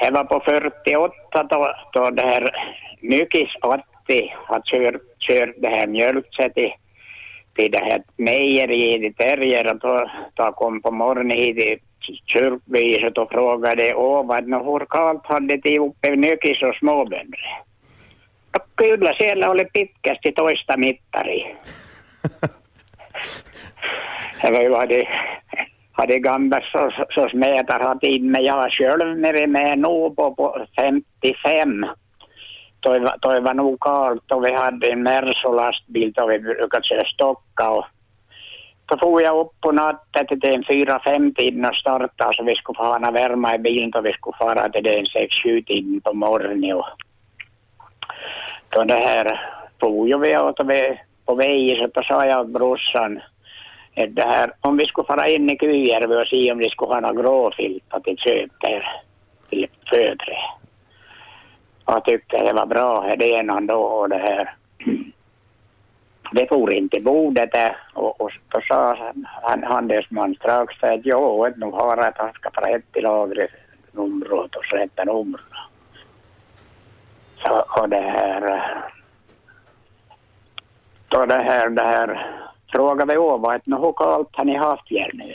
[0.00, 2.50] Det var på 48 då, då det här
[3.00, 6.72] Nykis 80 har kört, kört det här mjölkset till,
[7.56, 13.18] till det här mejeriet i Terrier och då, då kom på morgonen hit i kyrkbyhuset
[13.18, 17.64] och frågade ovan hur kallt hade de uppe Nykis och småbönder.
[18.54, 21.56] No, kyllä siellä oli pitkästi toista mittari.
[24.42, 25.08] Det ju hade,
[25.92, 28.40] hade gamla så- sorts mätare haft inne.
[28.40, 31.86] Jag själv nere med nog på, på 55.
[32.80, 37.04] Då var, då var nog kallt och vi hade en Merso-lastbil då vi brukade köra
[37.04, 37.86] stocka och
[38.86, 42.76] då for jag upp på natten till den 4-5 tiden och startade så vi skulle
[42.76, 46.76] få hana värma i bilen och vi skulle fara till den 6-7 tiden på morgonen.
[46.76, 46.86] Och
[48.68, 49.40] då det här
[49.80, 53.20] for ju vi åt vi på vägen så då sa jag åt brorsan
[53.96, 56.94] att det här, om vi skulle fara in i Kujärvi och se om vi skulle
[56.94, 59.00] ha några gråfiltar till köp där
[59.48, 60.36] till födre.
[61.84, 64.54] Och jag tyckte det var bra det ena då och det här.
[66.34, 68.96] Det for inte bordet där och, och då sa
[69.42, 73.50] han, handelsman strax att jo, att nu har att han ska fara ett till lagret
[73.92, 75.40] numret och sätta numret.
[77.42, 78.64] Så och det här
[81.08, 82.26] då det här, det här
[82.72, 85.34] frågade vi Åva att nu hur kallt har ni haft här nu?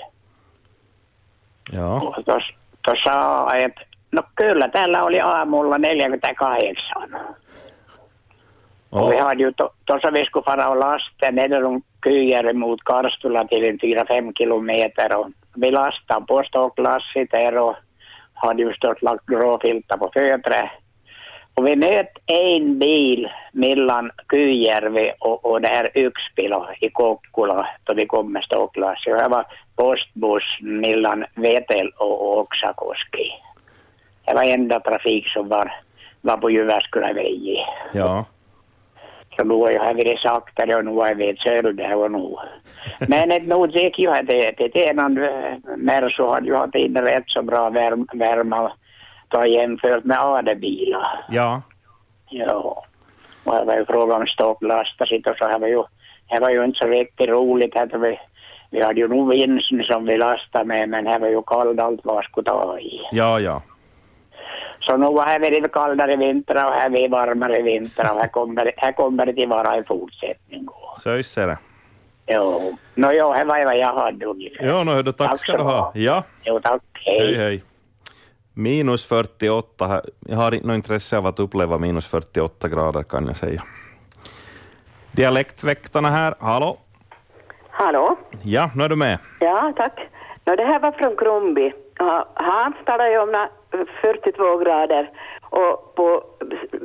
[1.71, 2.01] Ja.
[2.01, 2.39] Och då,
[2.81, 3.81] då sa jag että
[4.11, 7.09] no kyllä täällä oli aamulla 48.
[8.89, 13.47] Och vi hade ju to- tuossa vi skulle fara och lasta Nederlund Kyjärvi mot Karstula
[13.47, 17.75] till en 4-5 kilometer och vi lastade på ståklasset där och
[18.33, 20.69] hade ju stått lagt gråfiltar på fötret.
[21.53, 27.93] Och vi mötte en bil mellan Kyjärvi och, och det här Yxpilo i Kokkola då
[27.93, 29.19] vi kom med ståklasset.
[29.19, 33.31] Det var postbuss mellan Vetel och Oksakoski.
[34.25, 35.73] Det var enda trafik som var,
[36.21, 37.65] var på Jyväskylän väg.
[37.93, 38.25] Ja.
[39.39, 42.35] Så nu har jag varit saktare och nu har jag varit sölde och nu.
[43.07, 45.13] Men ett nog gick ju att det till tenan
[45.77, 48.71] mer så hade ju haft in rätt så bra värm, värma
[49.27, 51.25] då jämfört med AD-bilar.
[51.29, 51.61] Ja.
[52.29, 52.83] Ja.
[53.43, 55.83] Och det var ju fråga om stopplasta sitt och så här var ju,
[56.29, 58.19] det var ju inte så riktigt roligt att vi,
[58.69, 62.01] vi hade ju nog vinsten som vi lastade med men det var ju kallt allt
[62.03, 63.01] vad skulle ta i.
[63.11, 63.61] Ja, ja.
[64.89, 68.91] Så nu har varit kallare vintrar och här blir varmare vintrar och här kommer, här
[68.91, 70.67] kommer det att vara en fortsättning.
[70.97, 71.57] Så är det.
[72.27, 74.65] Jo, no, jo, det var vad jag hade ungefär.
[74.65, 75.91] Ja, no, hördu, tack, Tack ska du ha.
[75.95, 76.23] Ja.
[76.43, 76.81] Jo, tack.
[76.93, 77.19] Hej.
[77.19, 77.63] Hej, hej.
[78.53, 79.87] Minus 48.
[79.87, 80.01] här.
[80.19, 83.63] Jag har inte något intresse av att uppleva minus 48 grader kan jag säga.
[85.11, 86.77] Dialektväktarna här, hallå?
[87.69, 88.17] Hallå?
[88.41, 89.17] Ja, nu är du med.
[89.39, 89.99] Ja, tack.
[90.45, 91.71] Nå, det här var från Krumby.
[91.97, 93.47] Ja, Han talade ju om
[94.01, 95.09] 42 grader
[95.49, 96.23] och på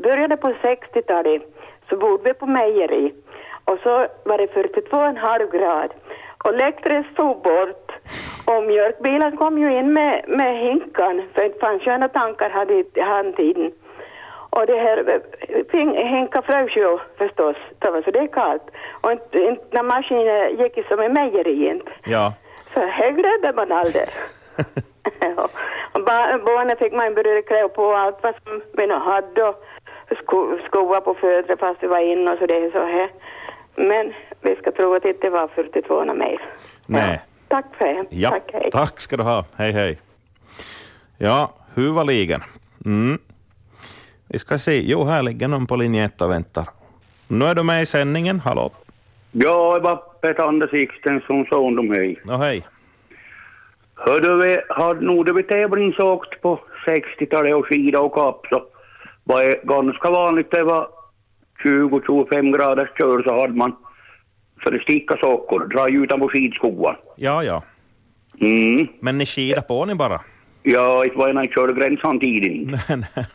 [0.02, 1.42] började på 60-talet
[1.88, 3.14] så bodde vi på mejeri
[3.64, 5.90] och så var det 42,5 grad
[6.44, 7.92] och läktret stod bort
[8.44, 12.74] och mjölkbilen kom ju in med, med hinkan för det fanns ju några tankar hade
[12.74, 13.72] i handtiden.
[14.50, 15.20] Och det här
[16.14, 18.62] hinkar frös ju förstås, det var så det är kallt.
[19.00, 21.92] Och inte, inte när maskinen gick som i mejeri inte.
[22.06, 22.32] Ja.
[22.74, 24.08] Så här glömde man aldrig.
[25.36, 25.48] Ja.
[26.44, 29.64] barnen fick man börja klä på allt vad som vi nu hade och
[30.22, 33.10] sko, skor på fötterna fast vi var inne och så det är så här.
[33.76, 36.40] Men vi ska tro att det inte var 42 mer.
[36.86, 37.20] Nej.
[37.48, 38.04] Tack för det.
[38.10, 38.70] Ja, Tack, hej.
[38.72, 39.44] tack ska du ha.
[39.56, 39.98] Hej, hej.
[41.18, 42.42] Ja, huvaligen.
[42.84, 43.18] Mm.
[44.28, 44.80] Vi ska se.
[44.84, 46.64] Jo, här ligger någon på linje 1 och väntar.
[47.28, 48.40] Nu är du med i sändningen.
[48.40, 48.70] Hallå?
[49.32, 52.20] Ja, det var Peter som sa om mig.
[52.26, 52.66] Ja, hej.
[53.96, 58.62] Hördu, vi hade nog det vi tävlingsåkt på 60-talet och skida och kapp så
[59.24, 60.88] var det ganska vanligt det var
[61.64, 63.76] 20-25 graders kör så hade man
[64.62, 66.96] för att sticka sockor, dra utanpå skidskoan.
[67.16, 67.62] Ja, ja.
[68.40, 68.86] Mm.
[69.00, 70.20] Men ni skidar på ni bara?
[70.62, 72.68] Ja, det var när jag körde gränsen tidigt.
[72.88, 73.26] Nej, nej.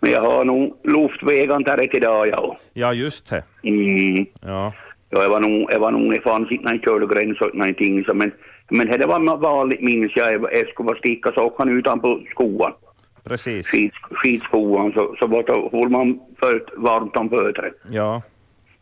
[0.00, 2.56] Men jag har nog luftvägen där idag, ja.
[2.72, 3.44] Ja, just det.
[3.62, 4.26] Mm.
[4.40, 4.72] Ja.
[5.10, 7.54] Ja, jag var nog, jag var nog, det fanns inte när jag körde gräns och
[7.54, 8.32] någonting så men,
[8.76, 12.72] men det var vanligt minns jag, jag skulle vara sticka sockan utanpå skoan.
[13.24, 13.66] Precis.
[13.66, 17.68] Skid, skidskoan så, så det, höll man för varmt om fötterna.
[17.90, 18.22] Ja.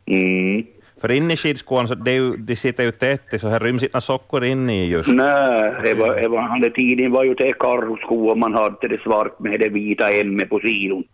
[0.07, 0.67] Mm.
[1.01, 4.01] För inne i skidskoan, så det ju, de sitter ju tätt så här ryms inte
[4.01, 5.11] sockor inne i just.
[5.13, 9.41] Nej, det var, det var, han tiden var ju det karroskor man hade det svart
[9.41, 11.05] med det vita M på sidan.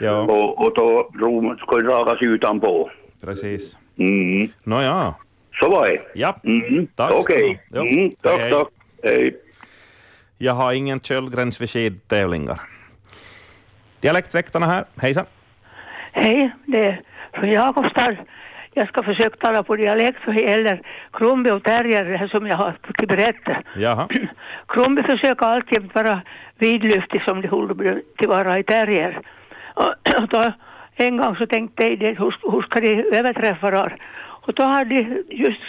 [0.00, 1.10] Ja, Och, och då
[1.58, 2.90] skulle dragas utanpå.
[3.20, 3.76] precis.
[3.98, 4.48] Mm.
[4.64, 5.14] Nåja.
[5.60, 6.00] Så var det.
[6.14, 6.36] Ja.
[6.44, 6.86] Mm.
[6.96, 7.60] Tack Okej.
[7.70, 7.82] Jo.
[7.82, 8.10] Mm.
[8.22, 8.68] Tack, Hej, tack.
[9.02, 9.36] Hej.
[10.38, 12.60] Jag har ingen köldgräns vid skidtävlingar.
[14.00, 15.24] Dialektväktarna här, hejsan.
[16.12, 17.00] Hej, det är
[17.32, 18.16] från Jakobstad.
[18.74, 22.76] Jag ska försöka tala på dialekt gäller Krumby och terrier, det här som jag har
[22.86, 23.62] fått berätta.
[23.76, 24.08] Jaha.
[24.68, 26.22] Krumby försöker alltid vara
[26.58, 29.20] vidlyftig som de håller till vara i terrier.
[29.74, 30.52] Och, och då,
[30.94, 33.96] en gång så tänkte jag, hur, hur ska de överträffa?
[34.46, 35.60] Och då hade de just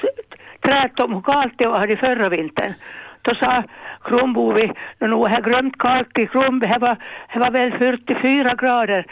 [0.62, 2.74] trätt om hur kallt det var i förra vintern.
[3.22, 3.64] Då sa
[4.04, 6.98] Kronbovi, nu har jag glömt kallt i Kronby, det var,
[7.36, 9.06] var väl 44 grader.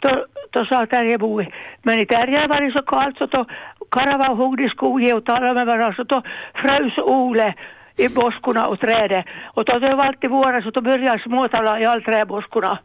[0.00, 1.48] Då, då sa Terjebovi,
[1.82, 3.44] men i Terje var det så kallt så då
[3.90, 6.22] Karava och i skogen och talade med varandra så då
[6.54, 7.54] frös Ole
[7.96, 9.26] i boskorna och trädet.
[9.54, 12.78] Och då det var alltid våras så då började småtala i all träboskorna.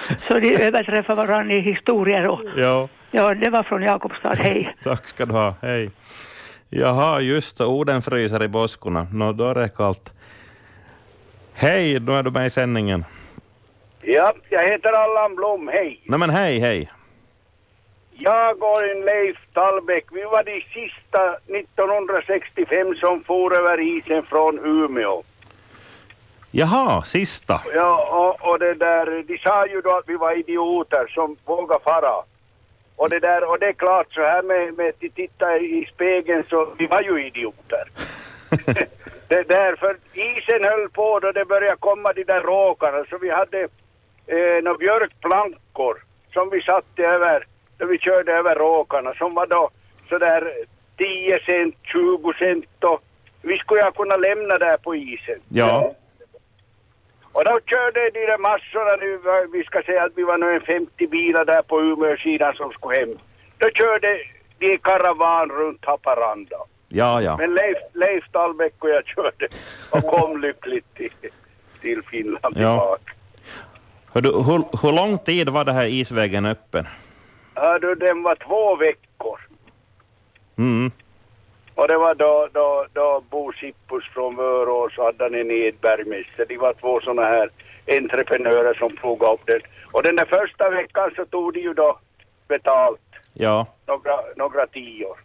[0.20, 4.76] så de överträffade varandra i historier och Ja, ja, det var från Jakobstad, hej.
[4.84, 5.54] tack ska du ha.
[5.62, 5.90] Hej.
[6.68, 7.64] Jaha, just det.
[7.64, 9.06] Orden fryser i boskorna.
[9.12, 10.12] Nå, då är det kallt.
[11.54, 13.04] Hej, nu är du med i sändningen.
[14.02, 16.00] Ja, jag heter Allan Blom, hej.
[16.04, 16.90] Nej men hej, hej.
[18.12, 24.58] Jag och en Leif Tallbäck, vi var de sista 1965 som for över isen från
[24.58, 25.22] Umeå.
[26.52, 27.60] Jaha, sista.
[27.74, 31.84] Ja, och, och det där, de sa ju då att vi var idioter som vågade
[31.84, 32.24] fara.
[32.96, 36.44] Och det där, och det är klart så här med, med att titta i spegeln
[36.50, 37.84] så vi var ju idioter.
[39.28, 43.30] det där, för isen höll på då det började komma de där råkarna så vi
[43.30, 43.60] hade
[44.26, 47.46] eh, några björkplankor som vi satte över,
[47.78, 49.70] då vi körde över råkarna som var då
[50.08, 50.52] sådär
[50.96, 53.02] 10 cent, 20 cent och
[53.42, 55.40] vi skulle ha kunnat lämna där på isen.
[55.48, 55.94] Ja.
[57.32, 59.20] Och då körde de där massorna nu,
[59.52, 62.96] vi ska säga att vi var nog en 50 bilar där på Umeå-sidan som skulle
[62.98, 63.18] hem.
[63.58, 64.08] Då körde
[64.58, 66.56] de i karavan runt Haparanda.
[66.88, 67.36] Ja, ja.
[67.36, 69.48] Men Leif, Leif Tallbäck och jag körde
[69.90, 71.10] och kom lyckligt till,
[71.80, 73.12] till Finland tillbaka.
[74.12, 76.86] Hördu, hur, hur lång tid var det här isvägen öppen?
[77.54, 79.40] Hördu, den var två veckor.
[80.58, 80.90] Mm.
[81.74, 86.04] Och det var då, då, då Bo Sippus från Vörås och hade han en Edberg
[86.04, 86.46] med sig.
[86.48, 87.50] De var två sådana här
[87.86, 89.60] entreprenörer som plogade upp den.
[89.92, 91.98] Och den där första veckan så tog de ju då
[92.48, 93.00] betalt,
[93.32, 95.16] Ja, några, några tior.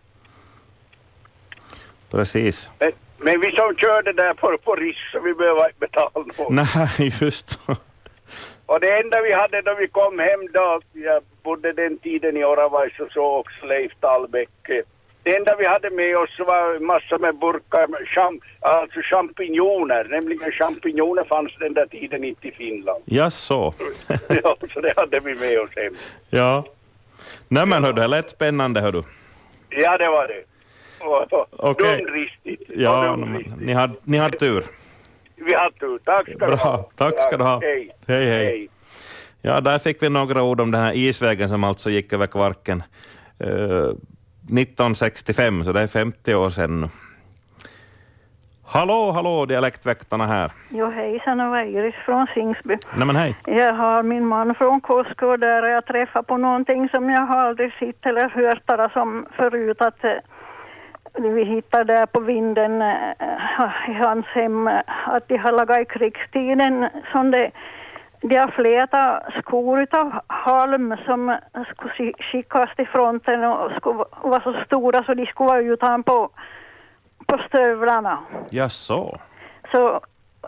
[2.11, 2.69] precis.
[2.79, 6.49] Men, men vi som körde där på, på risk så vi behöver inte betala något.
[6.97, 7.59] Nej, just.
[8.65, 12.43] Och det enda vi hade då vi kom hem då, jag bodde den tiden i
[12.45, 14.49] Oravais och så också Leif Tallbäck.
[15.25, 21.23] Det enda vi hade med oss var massor med burkar, cham, alltså champinjoner, nämligen champinjoner
[21.23, 23.03] fanns den där tiden inte i Finland.
[23.05, 23.73] Jaså?
[24.43, 25.93] ja, så det hade vi med oss hem.
[26.29, 26.65] Ja.
[27.47, 29.03] Nej men hördu, det lät spännande hördu.
[29.69, 30.43] Ja, det var det.
[31.51, 31.97] Okej.
[31.97, 32.63] Dumdristigt.
[32.75, 33.61] Ja, dumdristigt.
[33.61, 34.63] ni hade, ni hade tur.
[35.35, 35.99] Vi har tur.
[36.03, 36.77] Tack ska du ha.
[36.77, 37.59] Bra, tack ska du ha.
[37.61, 37.89] Hej.
[38.07, 38.69] Hej, hej.
[39.41, 42.83] Ja, där fick vi några ord om den här isvägen som alltså gick över Kvarken
[43.39, 43.89] eh,
[44.45, 46.87] 1965, så det är 50 år sedan nu.
[48.67, 50.51] Hallå, hallå, dialektväktarna här.
[50.69, 52.77] Jo, hejsan, var Iris från Singsby.
[52.95, 53.35] Nej men hej.
[53.45, 57.21] Jag har min man från Kosko och där har jag träffat på någonting som jag
[57.21, 59.81] har aldrig sett eller hört talas om förut.
[59.81, 60.11] Att eh,
[61.19, 64.67] vi hittade där på vinden eh, i hans hem
[65.05, 67.51] att de har lagat i krigstiden som det
[68.21, 74.05] de har flätat skor utav halm som skulle sk- skickas till fronten och skulle va-
[74.21, 76.29] vara så stora så de skulle vara utan på,
[77.27, 78.19] på stövlarna.
[78.49, 79.19] Jaså?
[79.71, 79.99] Så,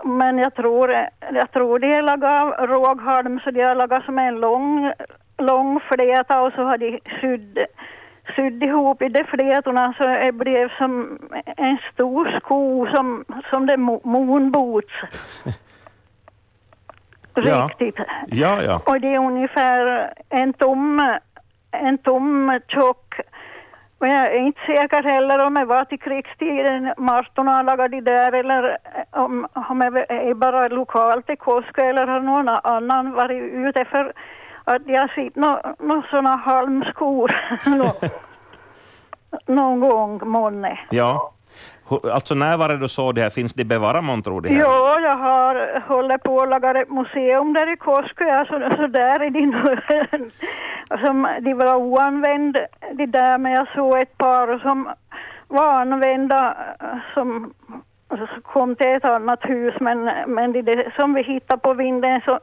[0.04, 0.92] men jag tror,
[1.34, 4.92] jag tror de av råghalm så de har lagat som en lång,
[5.38, 7.60] lång fläta och så har de sydd,
[8.36, 11.20] sydd ihop i de flätorna så det blev som
[11.58, 14.94] en stor sko som, som det mo- moonboots.
[17.38, 17.96] Riktigt.
[18.28, 18.82] Ja, ja.
[18.86, 21.18] Och det är ungefär en tom,
[21.72, 23.20] en tom tjock.
[24.00, 28.32] Men jag är inte säker heller om det var till krigstiden Martorna lagade de där
[28.32, 28.78] eller
[29.12, 34.14] om, om det är bara lokalt i Koska eller har någon annan varit ute för
[34.64, 37.32] att jag sett några no, sådana halmskor
[37.66, 37.94] nå,
[39.54, 40.80] någon gång månne.
[40.90, 41.34] Ja.
[42.14, 43.30] Alltså när var det du såg det här?
[43.30, 44.60] Finns de bevarade månntro det här?
[44.60, 49.20] Ja, jag har hållit på att laga ett museum där i Koskö, så, så där
[49.20, 50.32] är de nu.
[51.06, 52.60] som, de var oanvända,
[52.94, 54.90] de där, men jag såg ett par som
[55.48, 56.58] var använda
[57.14, 57.54] som
[58.10, 62.22] som kom till ett annat hus, men, men de, de som vi hittade på vinden
[62.26, 62.40] så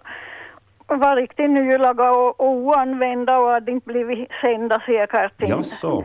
[0.87, 5.33] var riktigt nylagade och, och oanvända och hade inte blivit sända säkert.
[5.38, 6.04] Jaså?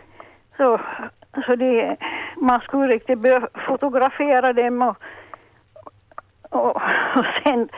[0.58, 0.80] Så,
[1.46, 1.98] så det,
[2.38, 4.96] man skulle riktigt börja fotografera dem och,
[6.50, 6.76] och,
[7.16, 7.70] och sen,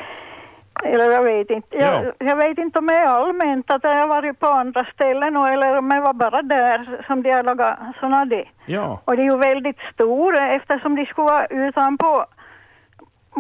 [0.84, 2.12] eller jag vet inte, jag, Ja.
[2.20, 5.50] jag vet inte om det är allmänt att jag har varit på andra ställen och,
[5.50, 8.46] eller om det var bara där som de har lagat sådana det.
[8.66, 9.02] Ja.
[9.06, 12.26] Och det är ju väldigt stora eftersom de skulle vara utanpå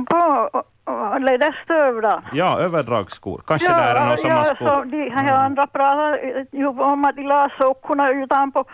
[0.09, 0.49] på
[1.19, 2.21] läderstövlar.
[2.33, 3.41] Ja, överdragsskor.
[3.47, 4.67] Kanske där är någon som har ja, skor.
[4.67, 8.65] så de här andra pratar ju om att de la sockorna utanpå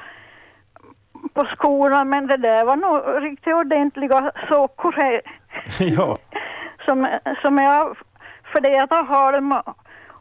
[1.33, 5.21] på skorna, men det där var nog riktigt ordentliga sockor här,
[5.79, 6.17] ja.
[6.85, 7.07] som,
[7.41, 7.97] som jag
[8.53, 9.53] flätade halm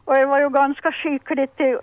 [0.07, 1.77] och det var ju ganska skickligt de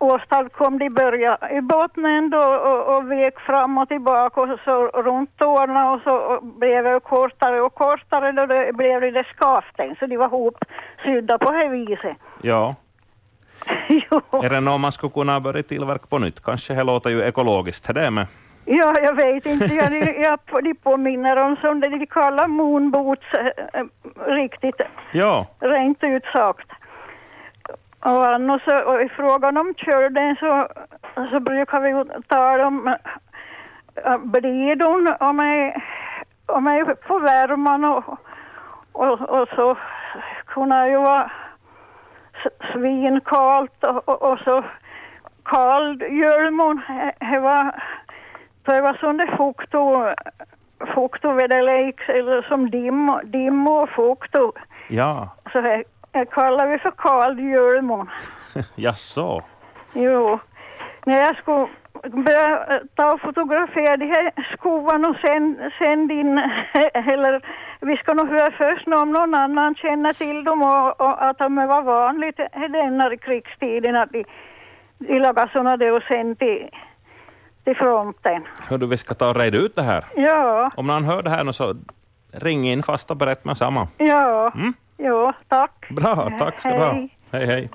[0.00, 5.36] åstadkom de började i botten då och, och vek fram och tillbaka och så runt
[5.36, 10.16] tårna och så blev det kortare och kortare då det blev det skaften så de
[10.16, 12.16] var hopsydda på det viset.
[12.42, 12.74] ja.
[14.44, 16.40] Är det något man skulle kunna börja tillverka på nytt?
[16.40, 18.26] Kanske det låter ju ekologiskt det med.
[18.72, 19.74] Ja, jag vet inte.
[19.74, 23.84] Jag, jag, de påminner om som det de kallar moonboots, eh,
[24.26, 24.80] riktigt
[25.12, 25.46] Ja.
[25.60, 26.70] rent ut sagt.
[28.00, 30.68] Och annars så- och i frågan om körden så
[31.30, 32.96] så brukar vi ju tala om
[34.04, 35.76] äh, blidon och mig,
[36.46, 38.04] och mig på värman och,
[38.92, 39.76] och, och så
[40.46, 41.30] kunde ju vara
[42.72, 44.64] svinkallt och, och, och så
[45.44, 46.80] kall julmon.
[47.30, 47.82] Det var,
[48.62, 50.14] det var sån där fukt och
[50.94, 56.66] fukt och väderlek, eller som dim, dim och fukt och Ja, så här, det kallar
[56.66, 58.10] vi för kall julmon.
[58.74, 59.42] jaså.
[59.92, 60.38] Jo,
[61.04, 61.68] när jag skulle
[62.22, 66.38] börja ta och fotografera de här skovarna och sen sända in,
[66.94, 67.42] eller
[67.80, 71.56] vi ska nog höra först om någon annan känner till dem och, och att de
[71.56, 74.24] var vanligt i denna krigstiden att de,
[74.98, 76.70] de lagade sådana där och sen till,
[77.64, 78.42] till fronten.
[78.60, 80.04] Hördu, vi ska ta och reda ut det här.
[80.16, 81.74] Ja, Om någon hör det här nu så
[82.32, 83.88] ring in fast och berätta med samma.
[83.98, 84.72] ja, Mm.
[84.96, 85.86] ja, tack.
[85.90, 86.92] Bra, tack ska du ha.
[86.92, 87.46] Hej.
[87.46, 87.70] Hej.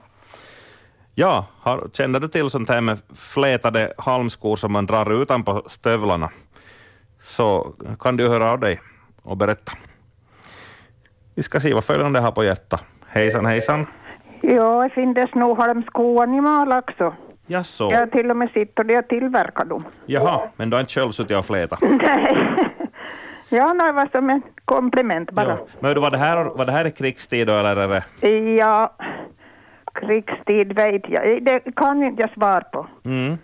[1.17, 6.29] Ja, har, känner du till sånt här med flätade halmskor som man drar utanpå stövlarna
[7.21, 8.79] så kan du höra av dig
[9.23, 9.71] och berätta.
[11.35, 12.79] Vi ska se vad följande har på hjärta.
[13.07, 13.85] Hejsan, hejsan.
[14.41, 17.13] Ja, det finns nog halmskor i Mal också.
[17.47, 17.91] Jaså?
[17.91, 19.83] Jag har till och med sitt och det har tillverkat dem.
[20.05, 21.79] Jaha, men du har inte själv suttit och flätat?
[21.81, 22.37] Nej.
[23.49, 25.49] Ja, det var som en komplement bara.
[25.49, 25.67] Ja.
[25.79, 28.39] Men du, var det här, var det här i krigstid då, eller är det...
[28.59, 28.93] Ja,
[29.93, 31.43] krigstid vet jag.
[31.43, 32.87] Det kan inte jag svara på.
[33.03, 33.37] Mm.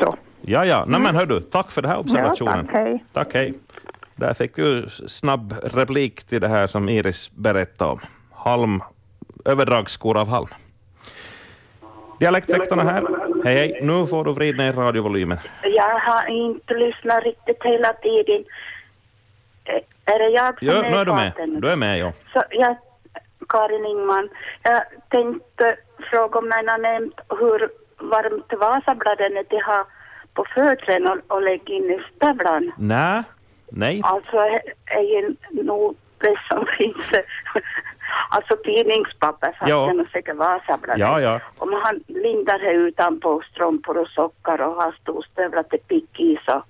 [0.00, 0.16] Så.
[0.40, 0.84] Ja, ja.
[0.88, 2.56] Nej, men hör du, tack för den här observationen.
[2.56, 3.04] Ja, tack, hej.
[3.12, 3.54] Tack, hej.
[4.16, 8.00] Där fick du snabb replik till det här som Iris berättade om.
[8.32, 8.82] Halm,
[9.44, 10.48] överdragsskor av halm.
[12.20, 13.02] Dialektväktarna här.
[13.44, 13.78] Hej, hej.
[13.82, 15.38] Nu får du vrida ner radiovolymen.
[15.62, 18.44] Jag har inte lyssnat riktigt hela tiden.
[19.64, 21.32] Eh, Är det jag som Ja, är nu är du med.
[21.32, 21.60] farten?
[21.60, 22.12] Du är med, ja.
[22.32, 22.76] Så jag,
[23.48, 24.28] Karin Ingman,
[24.62, 25.76] jag tänkte
[26.10, 27.68] fråga om ni har nämnt hur
[28.10, 29.84] varmt Vasabladet de har
[30.34, 32.72] på fötterna och, och lägga in i stövlarna.
[32.78, 33.22] Nej,
[33.70, 34.00] nej.
[34.04, 34.36] Alltså
[34.86, 37.10] är ju nog det som finns,
[38.30, 39.92] alltså tidningspapper fast Ja.
[39.94, 41.00] det är säkert Vasabladet.
[41.00, 41.40] Ja, ja.
[41.58, 46.62] Om han lindar det utanpå strumpor och sockar och har storstövlar till pick i så,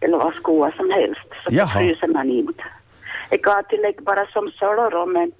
[0.00, 1.68] eller vad skor som helst, så Jaha.
[1.68, 2.64] fryser man inte.
[3.30, 5.32] Jag kan tillägga bara som solor men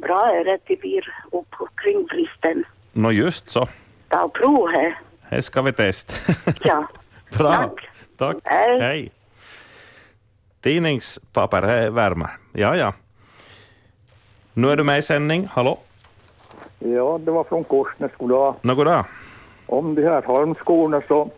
[0.00, 2.64] bra är det till vir upp kring fristen.
[2.92, 3.68] Nå just så.
[4.08, 4.98] Ta och prova här.
[5.30, 6.14] Det ska vi testa.
[6.64, 6.88] Ja.
[7.38, 7.70] Bra.
[8.16, 8.36] Tack.
[8.44, 8.80] Hej.
[8.80, 9.12] Hej.
[10.60, 12.30] Tidningspapper är värmer.
[12.52, 12.92] Ja, ja.
[14.60, 15.46] Nu är du med i sändning.
[15.46, 15.78] Hallå?
[16.78, 18.12] Ja, det var från Korsnäs.
[18.18, 18.54] Goddag.
[18.60, 19.04] Nå, goddag.
[19.66, 21.30] Om de här halmskorna så,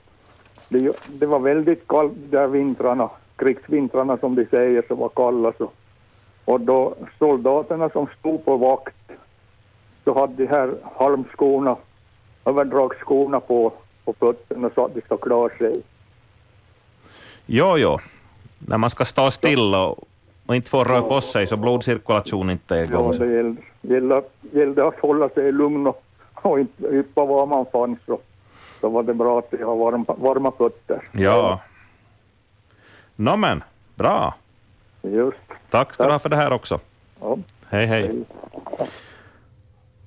[0.68, 5.52] det, det var väldigt kallt de där vintrarna, krigsvintrarna som de säger, så var kalla
[5.58, 5.70] så.
[6.44, 9.10] Och då soldaterna som stod på vakt
[10.04, 11.76] så hade de här halmskorna,
[12.44, 13.72] överdragsskorna på,
[14.04, 15.82] på fötterna så att de ska klara sig.
[17.46, 17.98] Jo, jo.
[18.58, 20.08] När man ska stå still och,
[20.46, 23.18] och inte få röra på sig så blodcirkulation inte är Ja, igång.
[23.18, 27.98] det gällde, gällde, gällde att hålla sig lugn och, och inte yppa var man fanns.
[28.06, 28.18] Så,
[28.80, 31.08] så var det bra att de har varma, varma fötter.
[31.12, 31.60] Ja.
[33.16, 33.62] Nå men,
[33.94, 34.34] bra.
[35.02, 35.38] Just.
[35.70, 36.80] Tack ska du ha för det här också.
[37.20, 37.36] Ja.
[37.68, 38.24] Hej, hej.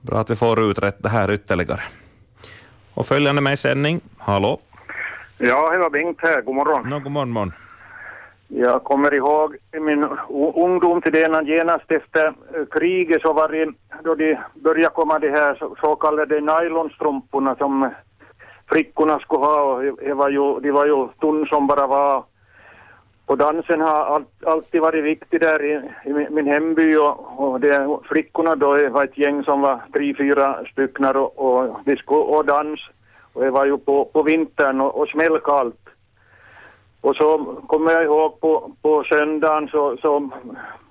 [0.01, 1.81] Bra att vi får utrett det här ytterligare.
[2.93, 4.01] Och följande med i sändning.
[4.17, 4.59] Hallå?
[5.37, 6.41] Ja, det var Bengt här.
[6.41, 6.89] God morgon.
[6.89, 7.53] Nå, god morgon, morgon.
[8.47, 10.07] Jag kommer ihåg i min
[10.55, 15.29] ungdom till den genast efter eh, kriget så var det då de började komma de
[15.29, 17.89] här så, så kallade nylonstrumporna som
[18.69, 22.23] flickorna skulle ha och det var ju, de var ju tunn som bara var.
[23.25, 27.97] Och dansen har all, alltid varit viktig där i, i min- hemby och, och det,
[28.03, 31.77] flickorna då var ett gäng som var tre, fyra stycken och, och
[32.09, 32.79] och dans.
[33.33, 35.84] Och det var ju på, på vintern och, och smällkallt.
[37.05, 40.29] Och så kommer jag ihåg på, på söndagen så, så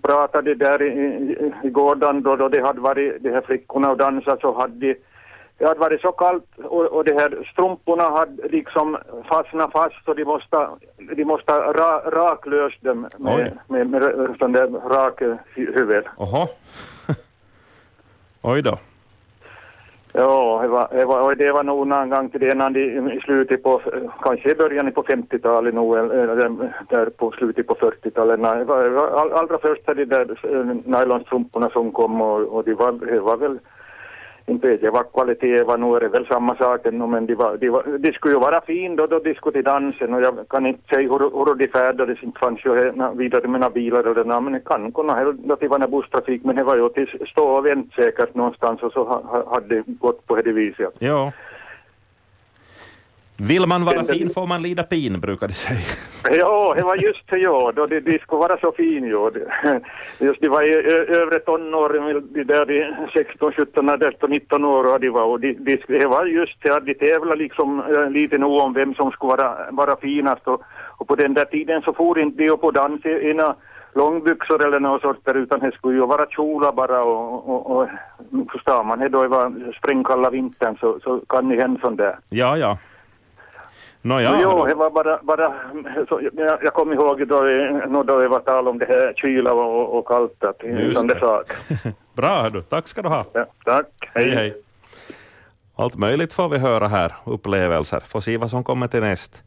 [0.03, 3.91] pratade de där i, i, i gården då, då det hade varit de här flickorna
[3.91, 4.97] och dansat så hade de,
[5.59, 8.97] det hade varit så kallt och, och de här strumporna hade liksom
[9.29, 10.69] fastnat fast så de måste,
[11.17, 13.37] de måste ra, raklösa dem Oj.
[13.37, 15.23] med, med, med, med sån där rak
[15.55, 16.05] huvud.
[16.17, 16.47] Oho.
[18.43, 18.79] Oj då.
[20.17, 23.63] Ja, det var, det var, det var nog någon gång till det de i slutet
[23.63, 23.81] på,
[24.23, 26.37] kanske i början på 50-talet nog, eller
[26.89, 28.41] där på slutet på 40-talet.
[28.41, 33.37] all, allra första de där eh, nylonstrumporna som kom och, och det var, det var
[33.37, 33.59] väl,
[34.47, 37.35] inte vet jag vad kvalitet var, nu är det väl samma sak ännu, men de,
[37.35, 40.23] var, de, var, de skulle ju vara fin då, då de skulle till dansen och
[40.23, 44.05] jag kan inte säga hur, hur de färdades, inte fanns ju vidare med några bilar
[44.05, 46.77] eller nåt men det kan kunna hända att det var någon busstrafik, men det var
[46.77, 50.37] ju till stå och vänt säkert någonstans och så ha, ha, hade det gått på
[50.37, 50.95] det viset.
[50.99, 51.33] Ja.
[53.37, 55.79] Vill man vara fin får man lida pin, brukar de säga.
[56.39, 57.73] Ja, det var just det, ja.
[57.77, 59.31] Då de, de skulle vara så fin, ja.
[59.35, 59.81] De-
[60.27, 60.75] Just de var i
[61.21, 65.25] övre tonåren, de där i 16, 17, 18, 19 år och de var.
[65.25, 69.11] Och de, de, det var just det de tävlade liksom lite nog om vem som
[69.11, 70.49] skulle vara, vara finast.
[70.49, 70.63] Och,
[70.99, 73.55] och på den där tiden så for inte de på dans i ena
[73.95, 77.89] långbyxor eller något sånt där, utan det skulle ju vara kjolar bara och, och, och
[78.53, 82.19] förstår man, det då det var sprängkalla vintern så, så kan ni hända sånt där.
[82.29, 82.79] Ja, ja.
[84.07, 85.55] Nå Ja, jo, det var bara, bara
[86.09, 89.13] så, jag, jag kommer ihåg då, det- nå då det var tal om det här
[89.17, 91.53] kyla och, och kallt, att en sån där sak.
[92.15, 92.63] Bra, hördu.
[92.63, 93.25] tack ska du ha.
[93.33, 94.31] Ja, tack, hej.
[94.31, 94.57] hej.
[95.77, 98.01] Allt möjligt får vi höra här, upplevelser.
[98.01, 99.43] Får se vad som kommer till näst.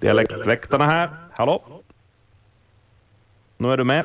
[0.00, 1.08] Dialektväktarna här.
[1.32, 1.62] Hallå?
[3.56, 4.04] Nu är du med?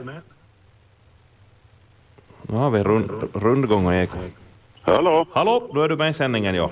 [2.42, 4.18] Nu har vi rund, rundgång och eko.
[4.82, 5.26] Hallå?
[5.34, 6.72] Hallå, nu är du med i sändningen, ja.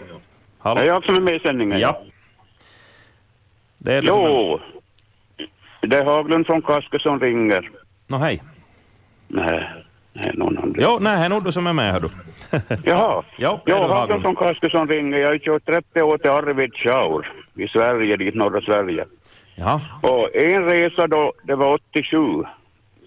[0.59, 0.81] Hallå?
[0.81, 1.79] Är jag som är med i sändningen?
[1.79, 2.01] Ja.
[3.79, 4.03] Det är är...
[4.07, 4.59] Jo,
[5.81, 7.69] det är Haglund från Kaske som ringer.
[8.07, 8.43] Nå, hej.
[9.27, 9.69] Nej,
[10.13, 10.75] nej någon annan.
[10.79, 12.09] Jo, nej, här är du som är med, hör du.
[12.83, 13.23] Jaha.
[13.37, 14.21] Ja, Jo, du Haglund Haglund?
[14.21, 15.17] från Kaske som ringer.
[15.17, 19.05] Jag har kört 30 år till Arvidsjaur i Sverige, dit norra Sverige.
[19.55, 19.81] Ja.
[20.01, 22.17] Och en resa då, det var 87,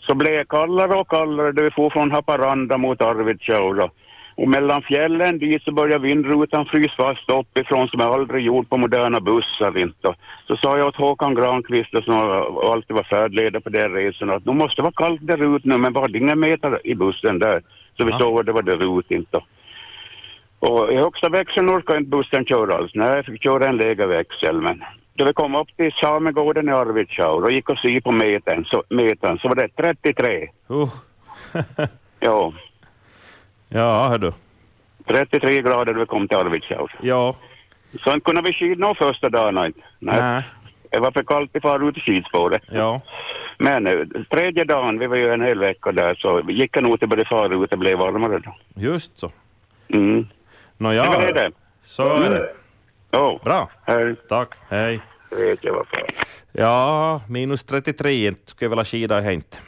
[0.01, 3.91] så blev det kallare och kallare då vi for från Haparanda mot Arvidsjaur.
[4.43, 8.77] Och mellan fjällen dit så började vindrutan frysa fast uppifrån som jag aldrig gjort på
[8.77, 10.15] moderna bussar inte.
[10.47, 12.15] Så sa jag åt Håkan Granqvist som
[12.73, 15.79] alltid var färdledare på den resan att nu måste det vara kallt där ute nu
[15.79, 17.63] men var det inga meter i bussen där.
[17.97, 18.19] Så vi Ja.
[18.19, 19.41] såg att det var där ute inte.
[20.59, 22.91] Och i högsta växeln orkade inte bussen köra alls.
[22.95, 24.61] Nej, jag fick köra en lägre växel.
[24.61, 24.85] Men
[25.15, 28.83] då vi kom upp till Samegården i Arvidsjaur och gick och se på metern så,
[28.89, 30.49] metern, så var det 33.
[30.71, 30.89] Uh.
[32.21, 32.53] ja,
[33.75, 34.33] Ja, hör du.
[35.07, 36.93] 33 grader då vi kom till Arvidsjaur.
[37.03, 37.35] Ja.
[38.05, 39.81] Så inte kunde vi skida någon första dagen inte.
[39.99, 40.43] Nej.
[40.91, 42.63] Det var för kallt att fara ut i skidspåret.
[42.71, 43.01] Ja.
[43.59, 43.99] Men eh,
[44.31, 47.25] tredje dagen, vi var ju en hel vecka där, så gick jag nog till både
[47.25, 48.55] fara ut och blev varmare då.
[48.75, 49.31] Just så.
[49.89, 50.27] Mm.
[50.79, 51.51] Nå ja, Det var det.
[51.83, 52.53] så är det.
[53.11, 53.41] Ja.
[53.45, 53.71] Bra.
[53.87, 54.15] Hej.
[54.29, 54.55] Tack.
[54.69, 55.01] Hej.
[55.31, 56.07] Vet jag vad fan.
[56.53, 59.61] Ja, minus 33 inte skulle jag vilja skida hänt.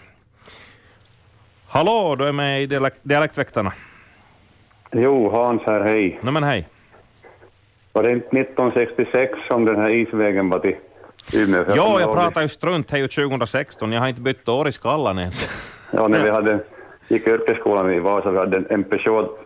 [1.68, 3.72] Hallå, du är med i dialekt, Dialektväktarna.
[4.96, 6.18] Jo, Hans här, hej.
[6.22, 6.68] Nej men hej.
[7.92, 10.76] Var det inte 1966 som den här isvägen var till
[11.34, 11.64] Umeå?
[11.76, 13.92] Ja, jag pratar ju strunt, det är ju 2016.
[13.92, 15.48] Jag har inte bytt år i skallen ens.
[15.92, 16.58] Ja, när vi hade,
[17.08, 19.38] gick i yrkesskolan i Vasa, vi hade en, en Peugeot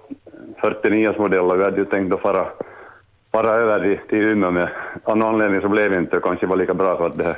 [0.60, 2.46] 49 modell och vi hade ju tänkt att fara,
[3.32, 4.68] fara över till, till Umeå med
[5.04, 7.36] av någon anledning så blev det inte kanske var lika bra för att det här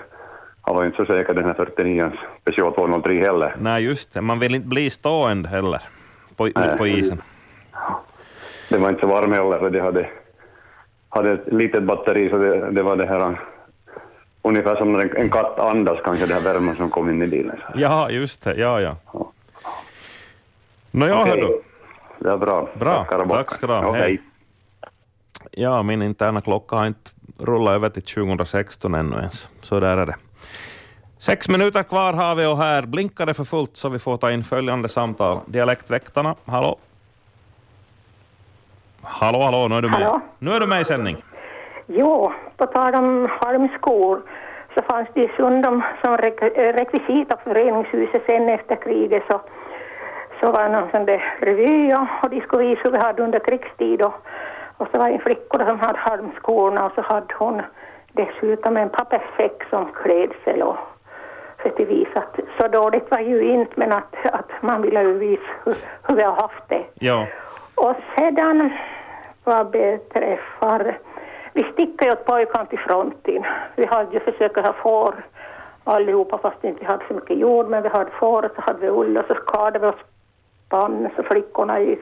[0.63, 2.13] han var inte så säker den här 49
[2.45, 3.57] Peugeot 203 heller.
[3.61, 4.21] Nej, just det.
[4.21, 5.83] Man vill inte bli stående heller
[6.37, 7.23] på, på isen.
[8.71, 10.11] Det var inte så varm heller för det hade,
[11.09, 13.41] hade ett litet batteri så det, det var det här
[14.43, 17.61] ungefär som när en, katt andas kanske det här värmen som kom in i bilen.
[17.75, 18.55] Ja, just det.
[18.55, 18.97] Ja, ja.
[20.91, 21.31] Ja, Okej.
[21.31, 21.63] hör du.
[22.19, 22.69] Det är bra.
[22.75, 23.83] Bra, Tackar och tack ska du ha.
[23.83, 24.21] Ja, Hej.
[25.51, 29.49] Ja, min interna klocka har inte rullat över till 2016 ännu ens.
[29.63, 30.17] Så där är det.
[31.19, 34.33] Sex minuter kvar har vi och här blinkar det för fullt så vi får ta
[34.33, 35.41] in följande samtal.
[35.47, 36.79] Dialektväktarna, hallå?
[39.03, 40.01] Hallå, hallå, nu är du med.
[40.01, 40.21] Hallå?
[40.39, 41.17] Nu är du med i sändning.
[41.87, 44.23] Jo, på tal om halmskor
[44.75, 49.41] så fanns det i Sundom som eh, rekvisita på föreningshuset sen efter kriget så,
[50.41, 53.23] så var det någon sån där revy och, och de skulle visa hur vi hade
[53.23, 54.15] under krigstid och,
[54.77, 57.63] och så var det en flicka som hade halmskorna och så hade hon
[58.13, 60.77] dessutom en papperssäck som klädsel och
[61.63, 65.19] för att visa att så dåligt var ju inte men att, att man ville ju
[65.19, 66.85] visa hur, hur vi har haft det.
[66.95, 67.27] Ja.
[67.75, 68.71] Och sedan
[69.45, 70.99] vad beträffar,
[71.53, 73.45] vi stickade ju åt pojkarna till fronten.
[73.77, 75.15] Vi hade ju försökt ha får
[75.85, 78.79] allihopa fast vi inte hade så mycket jord men vi hade får och så hade
[78.79, 80.01] vi ull och så skadade vi oss
[80.67, 81.99] spann så flickorna i,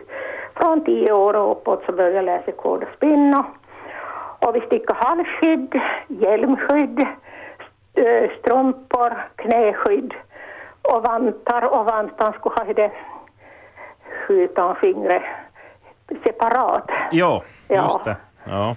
[0.54, 3.44] från tio år och uppåt så började läsa kod och spinna.
[4.38, 7.06] Och vi stickade halsskydd, hjälmskydd,
[7.94, 10.14] eh, strumpor, knäskydd
[10.82, 12.92] och vantar och vantarna skulle ha det
[14.28, 15.22] utan fingret
[16.24, 16.90] separat.
[17.12, 18.16] Ja, just det.
[18.44, 18.76] Ja.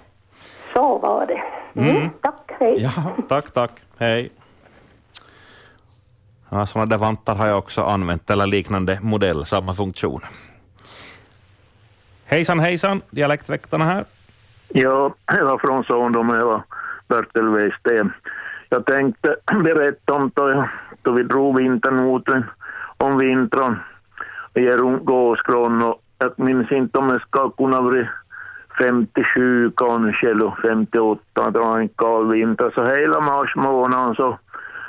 [0.72, 1.42] Så var det.
[1.80, 2.10] Mm.
[2.22, 2.82] Tack, hej.
[2.82, 3.70] Ja, tack, tack.
[3.98, 4.32] Hej.
[6.48, 10.20] Ja, sådana där vantar har jag också använt, eller liknande modell, samma funktion.
[12.24, 14.04] Hejsan, hejsan, Dialektväktarna här.
[14.68, 16.62] Ja, jag var från Sondom, jag var
[17.08, 18.12] Bertil Westeen.
[18.68, 20.68] Jag tänkte berätta om då,
[21.02, 22.44] då vi drog vinternoten
[22.96, 23.76] om vintern
[24.54, 24.60] i
[25.04, 28.08] Gåskron och jag minns inte om jag ska kunna bli
[28.78, 32.72] 57 kanske, eller 58, det var en kall vinter.
[32.74, 34.38] Så hela mars månad så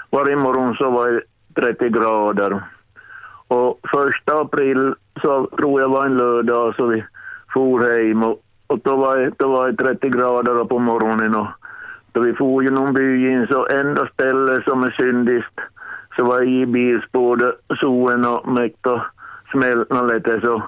[0.10, 1.22] varje morgon så var det
[1.62, 2.64] 30 grader.
[3.48, 7.04] Och första april så tror jag var en lördag så vi
[7.54, 11.48] for hem och, och då, var det, då var det 30 grader på morgonen och
[12.12, 15.60] då vi for genom byn så enda stället som är syndiskt
[16.16, 17.56] så var i bilspåret.
[17.82, 19.02] solen och mäkt och
[20.14, 20.64] lite så,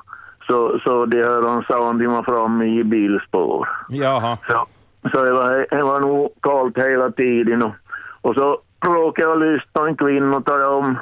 [0.47, 3.69] så, så de hör han sa de var framme i bilspår.
[3.89, 4.37] Jaha.
[4.47, 4.65] Så,
[5.11, 7.73] så det, var, det var nog kallt hela tiden och,
[8.21, 10.97] och så råkade jag lyssna en kvinna tala om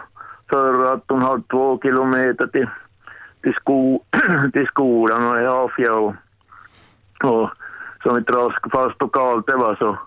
[0.50, 2.70] för att hon har två kilometer till,
[3.42, 4.04] till, sko,
[4.54, 6.14] till skolan och i Afja och,
[7.24, 7.50] och
[8.04, 9.98] som vi traskade fast och kallt det var så,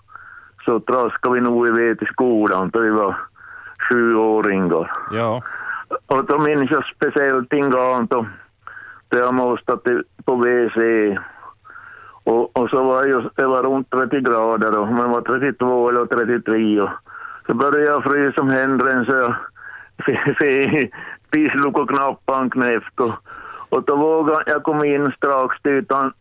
[0.65, 3.17] så traskade vi nog iväg till skolan då vi var
[3.89, 4.91] sjuåringar.
[5.11, 5.41] Ja.
[6.07, 8.25] Och då minns jag speciellt en gång då,
[9.07, 11.17] måste jag måste till, på WC.
[12.23, 16.05] Och, och så var jag, det var runt 30 grader och man var 32 eller
[16.05, 16.89] 33 och
[17.47, 19.35] så började jag frysa som händerna så jag
[21.31, 23.13] pisslok och knappan knäppt och,
[23.69, 26.13] och då vågade jag komma in strax utan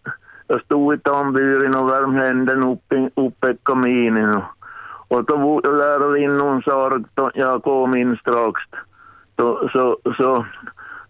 [0.46, 4.44] jag stod i tamburen och värmde händerna upp, upp uppe i kaminen och,
[5.08, 8.60] och då lärde lärarinnan sa att jag kom in strax.
[9.36, 10.46] Då, så, så,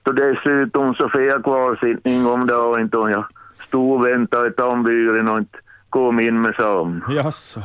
[0.06, 3.24] då dessutom så fick jag kvarsittning om dagen då jag
[3.66, 5.58] stod och väntade i tamburen och inte
[5.90, 7.04] kom in med sam.
[7.08, 7.60] Jaså.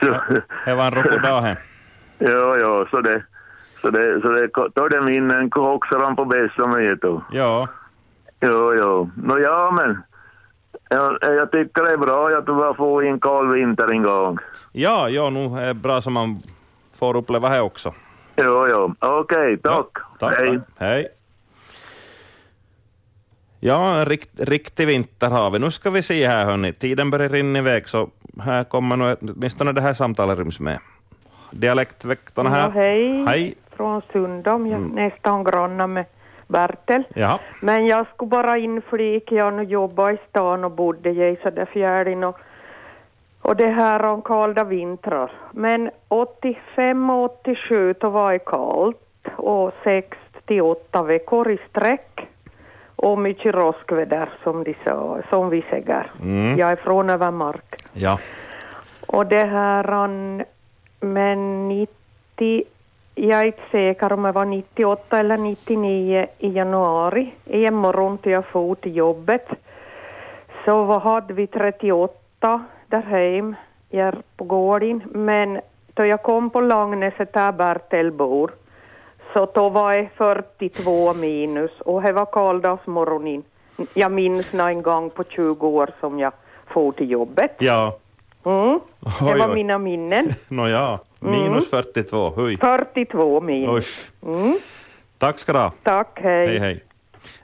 [0.00, 0.20] Så,
[0.64, 1.56] Det var en rokodahe.
[2.18, 3.22] ja, ja, så det,
[3.80, 7.22] så det, så det, då det minnen koxar han på bästa med då.
[7.32, 7.68] Ja.
[8.40, 9.10] Jo, jo.
[9.16, 10.02] Nå ja, men
[10.90, 14.38] jag, jag tycker det är bra att du bara får en kall vinter en gång.
[14.72, 16.42] Ja, ja, nu är det bra som man
[16.98, 17.94] får uppleva här också.
[18.36, 18.94] Jo, jo.
[18.98, 19.74] Okej, tack.
[19.74, 20.11] Tack, Hej.
[20.30, 20.60] Tack.
[20.78, 21.08] Hej.
[23.60, 25.58] Ja, en rikt, riktig vinter har vi.
[25.58, 28.08] Nu ska vi se här hörni, tiden börjar rinna iväg så
[28.40, 30.78] här kommer nog åtminstone det här samtalet ryms med.
[31.50, 32.62] Dialektväktarna här.
[32.62, 33.24] Ja, hej.
[33.26, 33.54] Hej.
[33.76, 34.94] Från Sundom, jag är Mm.
[34.94, 36.04] nästan grannar med
[36.48, 37.02] Bertel.
[37.14, 37.40] Ja.
[37.62, 41.66] Men jag skulle bara inflika, jag nu jobbat i stan och bodde i så där
[41.66, 42.38] fjärden och,
[43.42, 45.32] och det här om kalda vintrar.
[45.52, 48.96] Men 85 och 87 då var det kallt
[49.36, 52.28] och 6 till 8 veckor i sträck
[52.96, 56.10] och mycket roskväder som de sa, som vi säger.
[56.22, 56.58] Mm.
[56.58, 57.74] Jag är från Övermark.
[57.92, 58.18] Ja.
[59.06, 60.44] Och det här,
[61.00, 62.64] men 90,
[63.14, 68.18] jag är inte säker om det var 98 eller 99 i januari, i en morgon
[68.18, 69.48] till jag for till jobbet,
[70.64, 73.56] så vad hade vi 38 där hem,
[73.90, 75.60] jag på gården, men
[75.94, 78.50] då jag kom på Langnäset där Bertel bor,
[79.32, 83.42] så då var det 42 minus och det var kalldagsmorgonen.
[83.94, 86.32] Jag minns nå en gång på 20 år som jag
[86.66, 87.56] for till jobbet.
[87.58, 87.98] Ja.
[88.44, 88.80] Mm.
[89.00, 89.54] Det Oj, var oj.
[89.54, 90.28] mina minnen.
[90.48, 92.30] Nåja, minus 42.
[92.30, 92.56] Hui.
[92.56, 94.10] 42 minus.
[94.26, 94.58] Mm.
[95.18, 95.72] Tack ska du ha.
[95.82, 96.46] Tack, hej.
[96.46, 96.84] Hej, hej.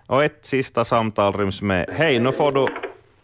[0.07, 1.91] Och ett sista samtal ryms med.
[1.93, 2.67] Hej, nu får du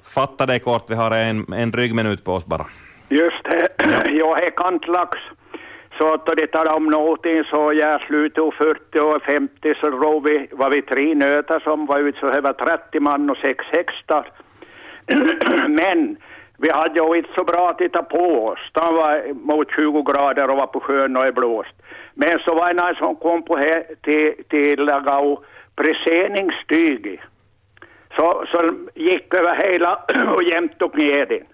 [0.02, 0.90] fatta dig kort.
[0.90, 2.66] Vi har en, en dryg minut på oss bara.
[3.08, 3.68] Just det,
[4.10, 5.18] jag är kantlax.
[5.98, 10.28] Så att det talar om någonting så jag slutet av 40 och 50 så drog
[10.28, 13.64] vi, var vi tre nötar som var ute så det var 30 man och sex
[13.64, 14.26] hästar.
[15.68, 16.16] Men
[16.58, 18.58] vi hade ju inte så bra att titta på oss.
[18.72, 21.74] Det var mot 20 grader och var på sjön och är blåst.
[22.14, 25.38] Men så var det någon som kom på här till, till Lagau
[25.76, 27.20] presenningsstyg.
[28.16, 29.98] Så, så gick över hela
[30.34, 31.44] och jämt och neden.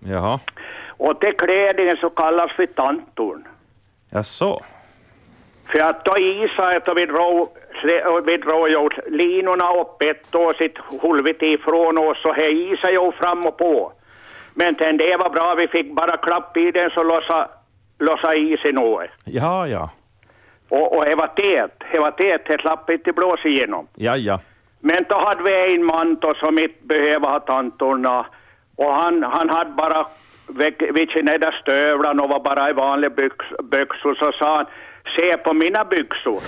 [0.00, 0.40] Jaha.
[0.98, 3.44] Och till klädningen så kallas för tantorn.
[4.10, 4.62] Jaså?
[5.72, 7.40] För att då isade att vi drog,
[8.10, 12.92] och vi drog ju linorna upp ett och sitt hulvit ifrån oss och här isade
[12.92, 13.92] ju fram och på.
[14.54, 17.48] Men den det var bra, vi fick bara klapp i den så lossa,
[17.98, 19.10] lossa isen något.
[19.24, 19.90] Ja, ja.
[20.68, 23.86] Och, och det var tät, det var tät, det slapp inte blåsa igenom.
[23.94, 24.40] Ja, ja.
[24.80, 28.26] Men då hade vi en man då som inte behövde ha tantorna
[28.76, 30.06] och han, han hade bara
[31.12, 34.66] sina stövlarna och var bara i vanliga byx, byxor så sa han
[35.16, 36.40] se på mina byxor.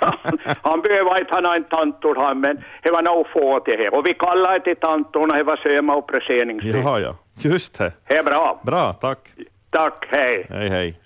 [0.00, 3.88] Han, han behöver inte ha en tantor han men det var nog få till det.
[3.88, 6.76] Och vi kallade det till tantorna, det var söma och presenningstid.
[6.76, 7.16] Ja, ja.
[7.34, 7.92] Just det.
[8.08, 8.60] Det är bra.
[8.62, 9.18] Bra, tack.
[9.70, 10.46] Tack, hej.
[10.50, 11.00] Hej, hej.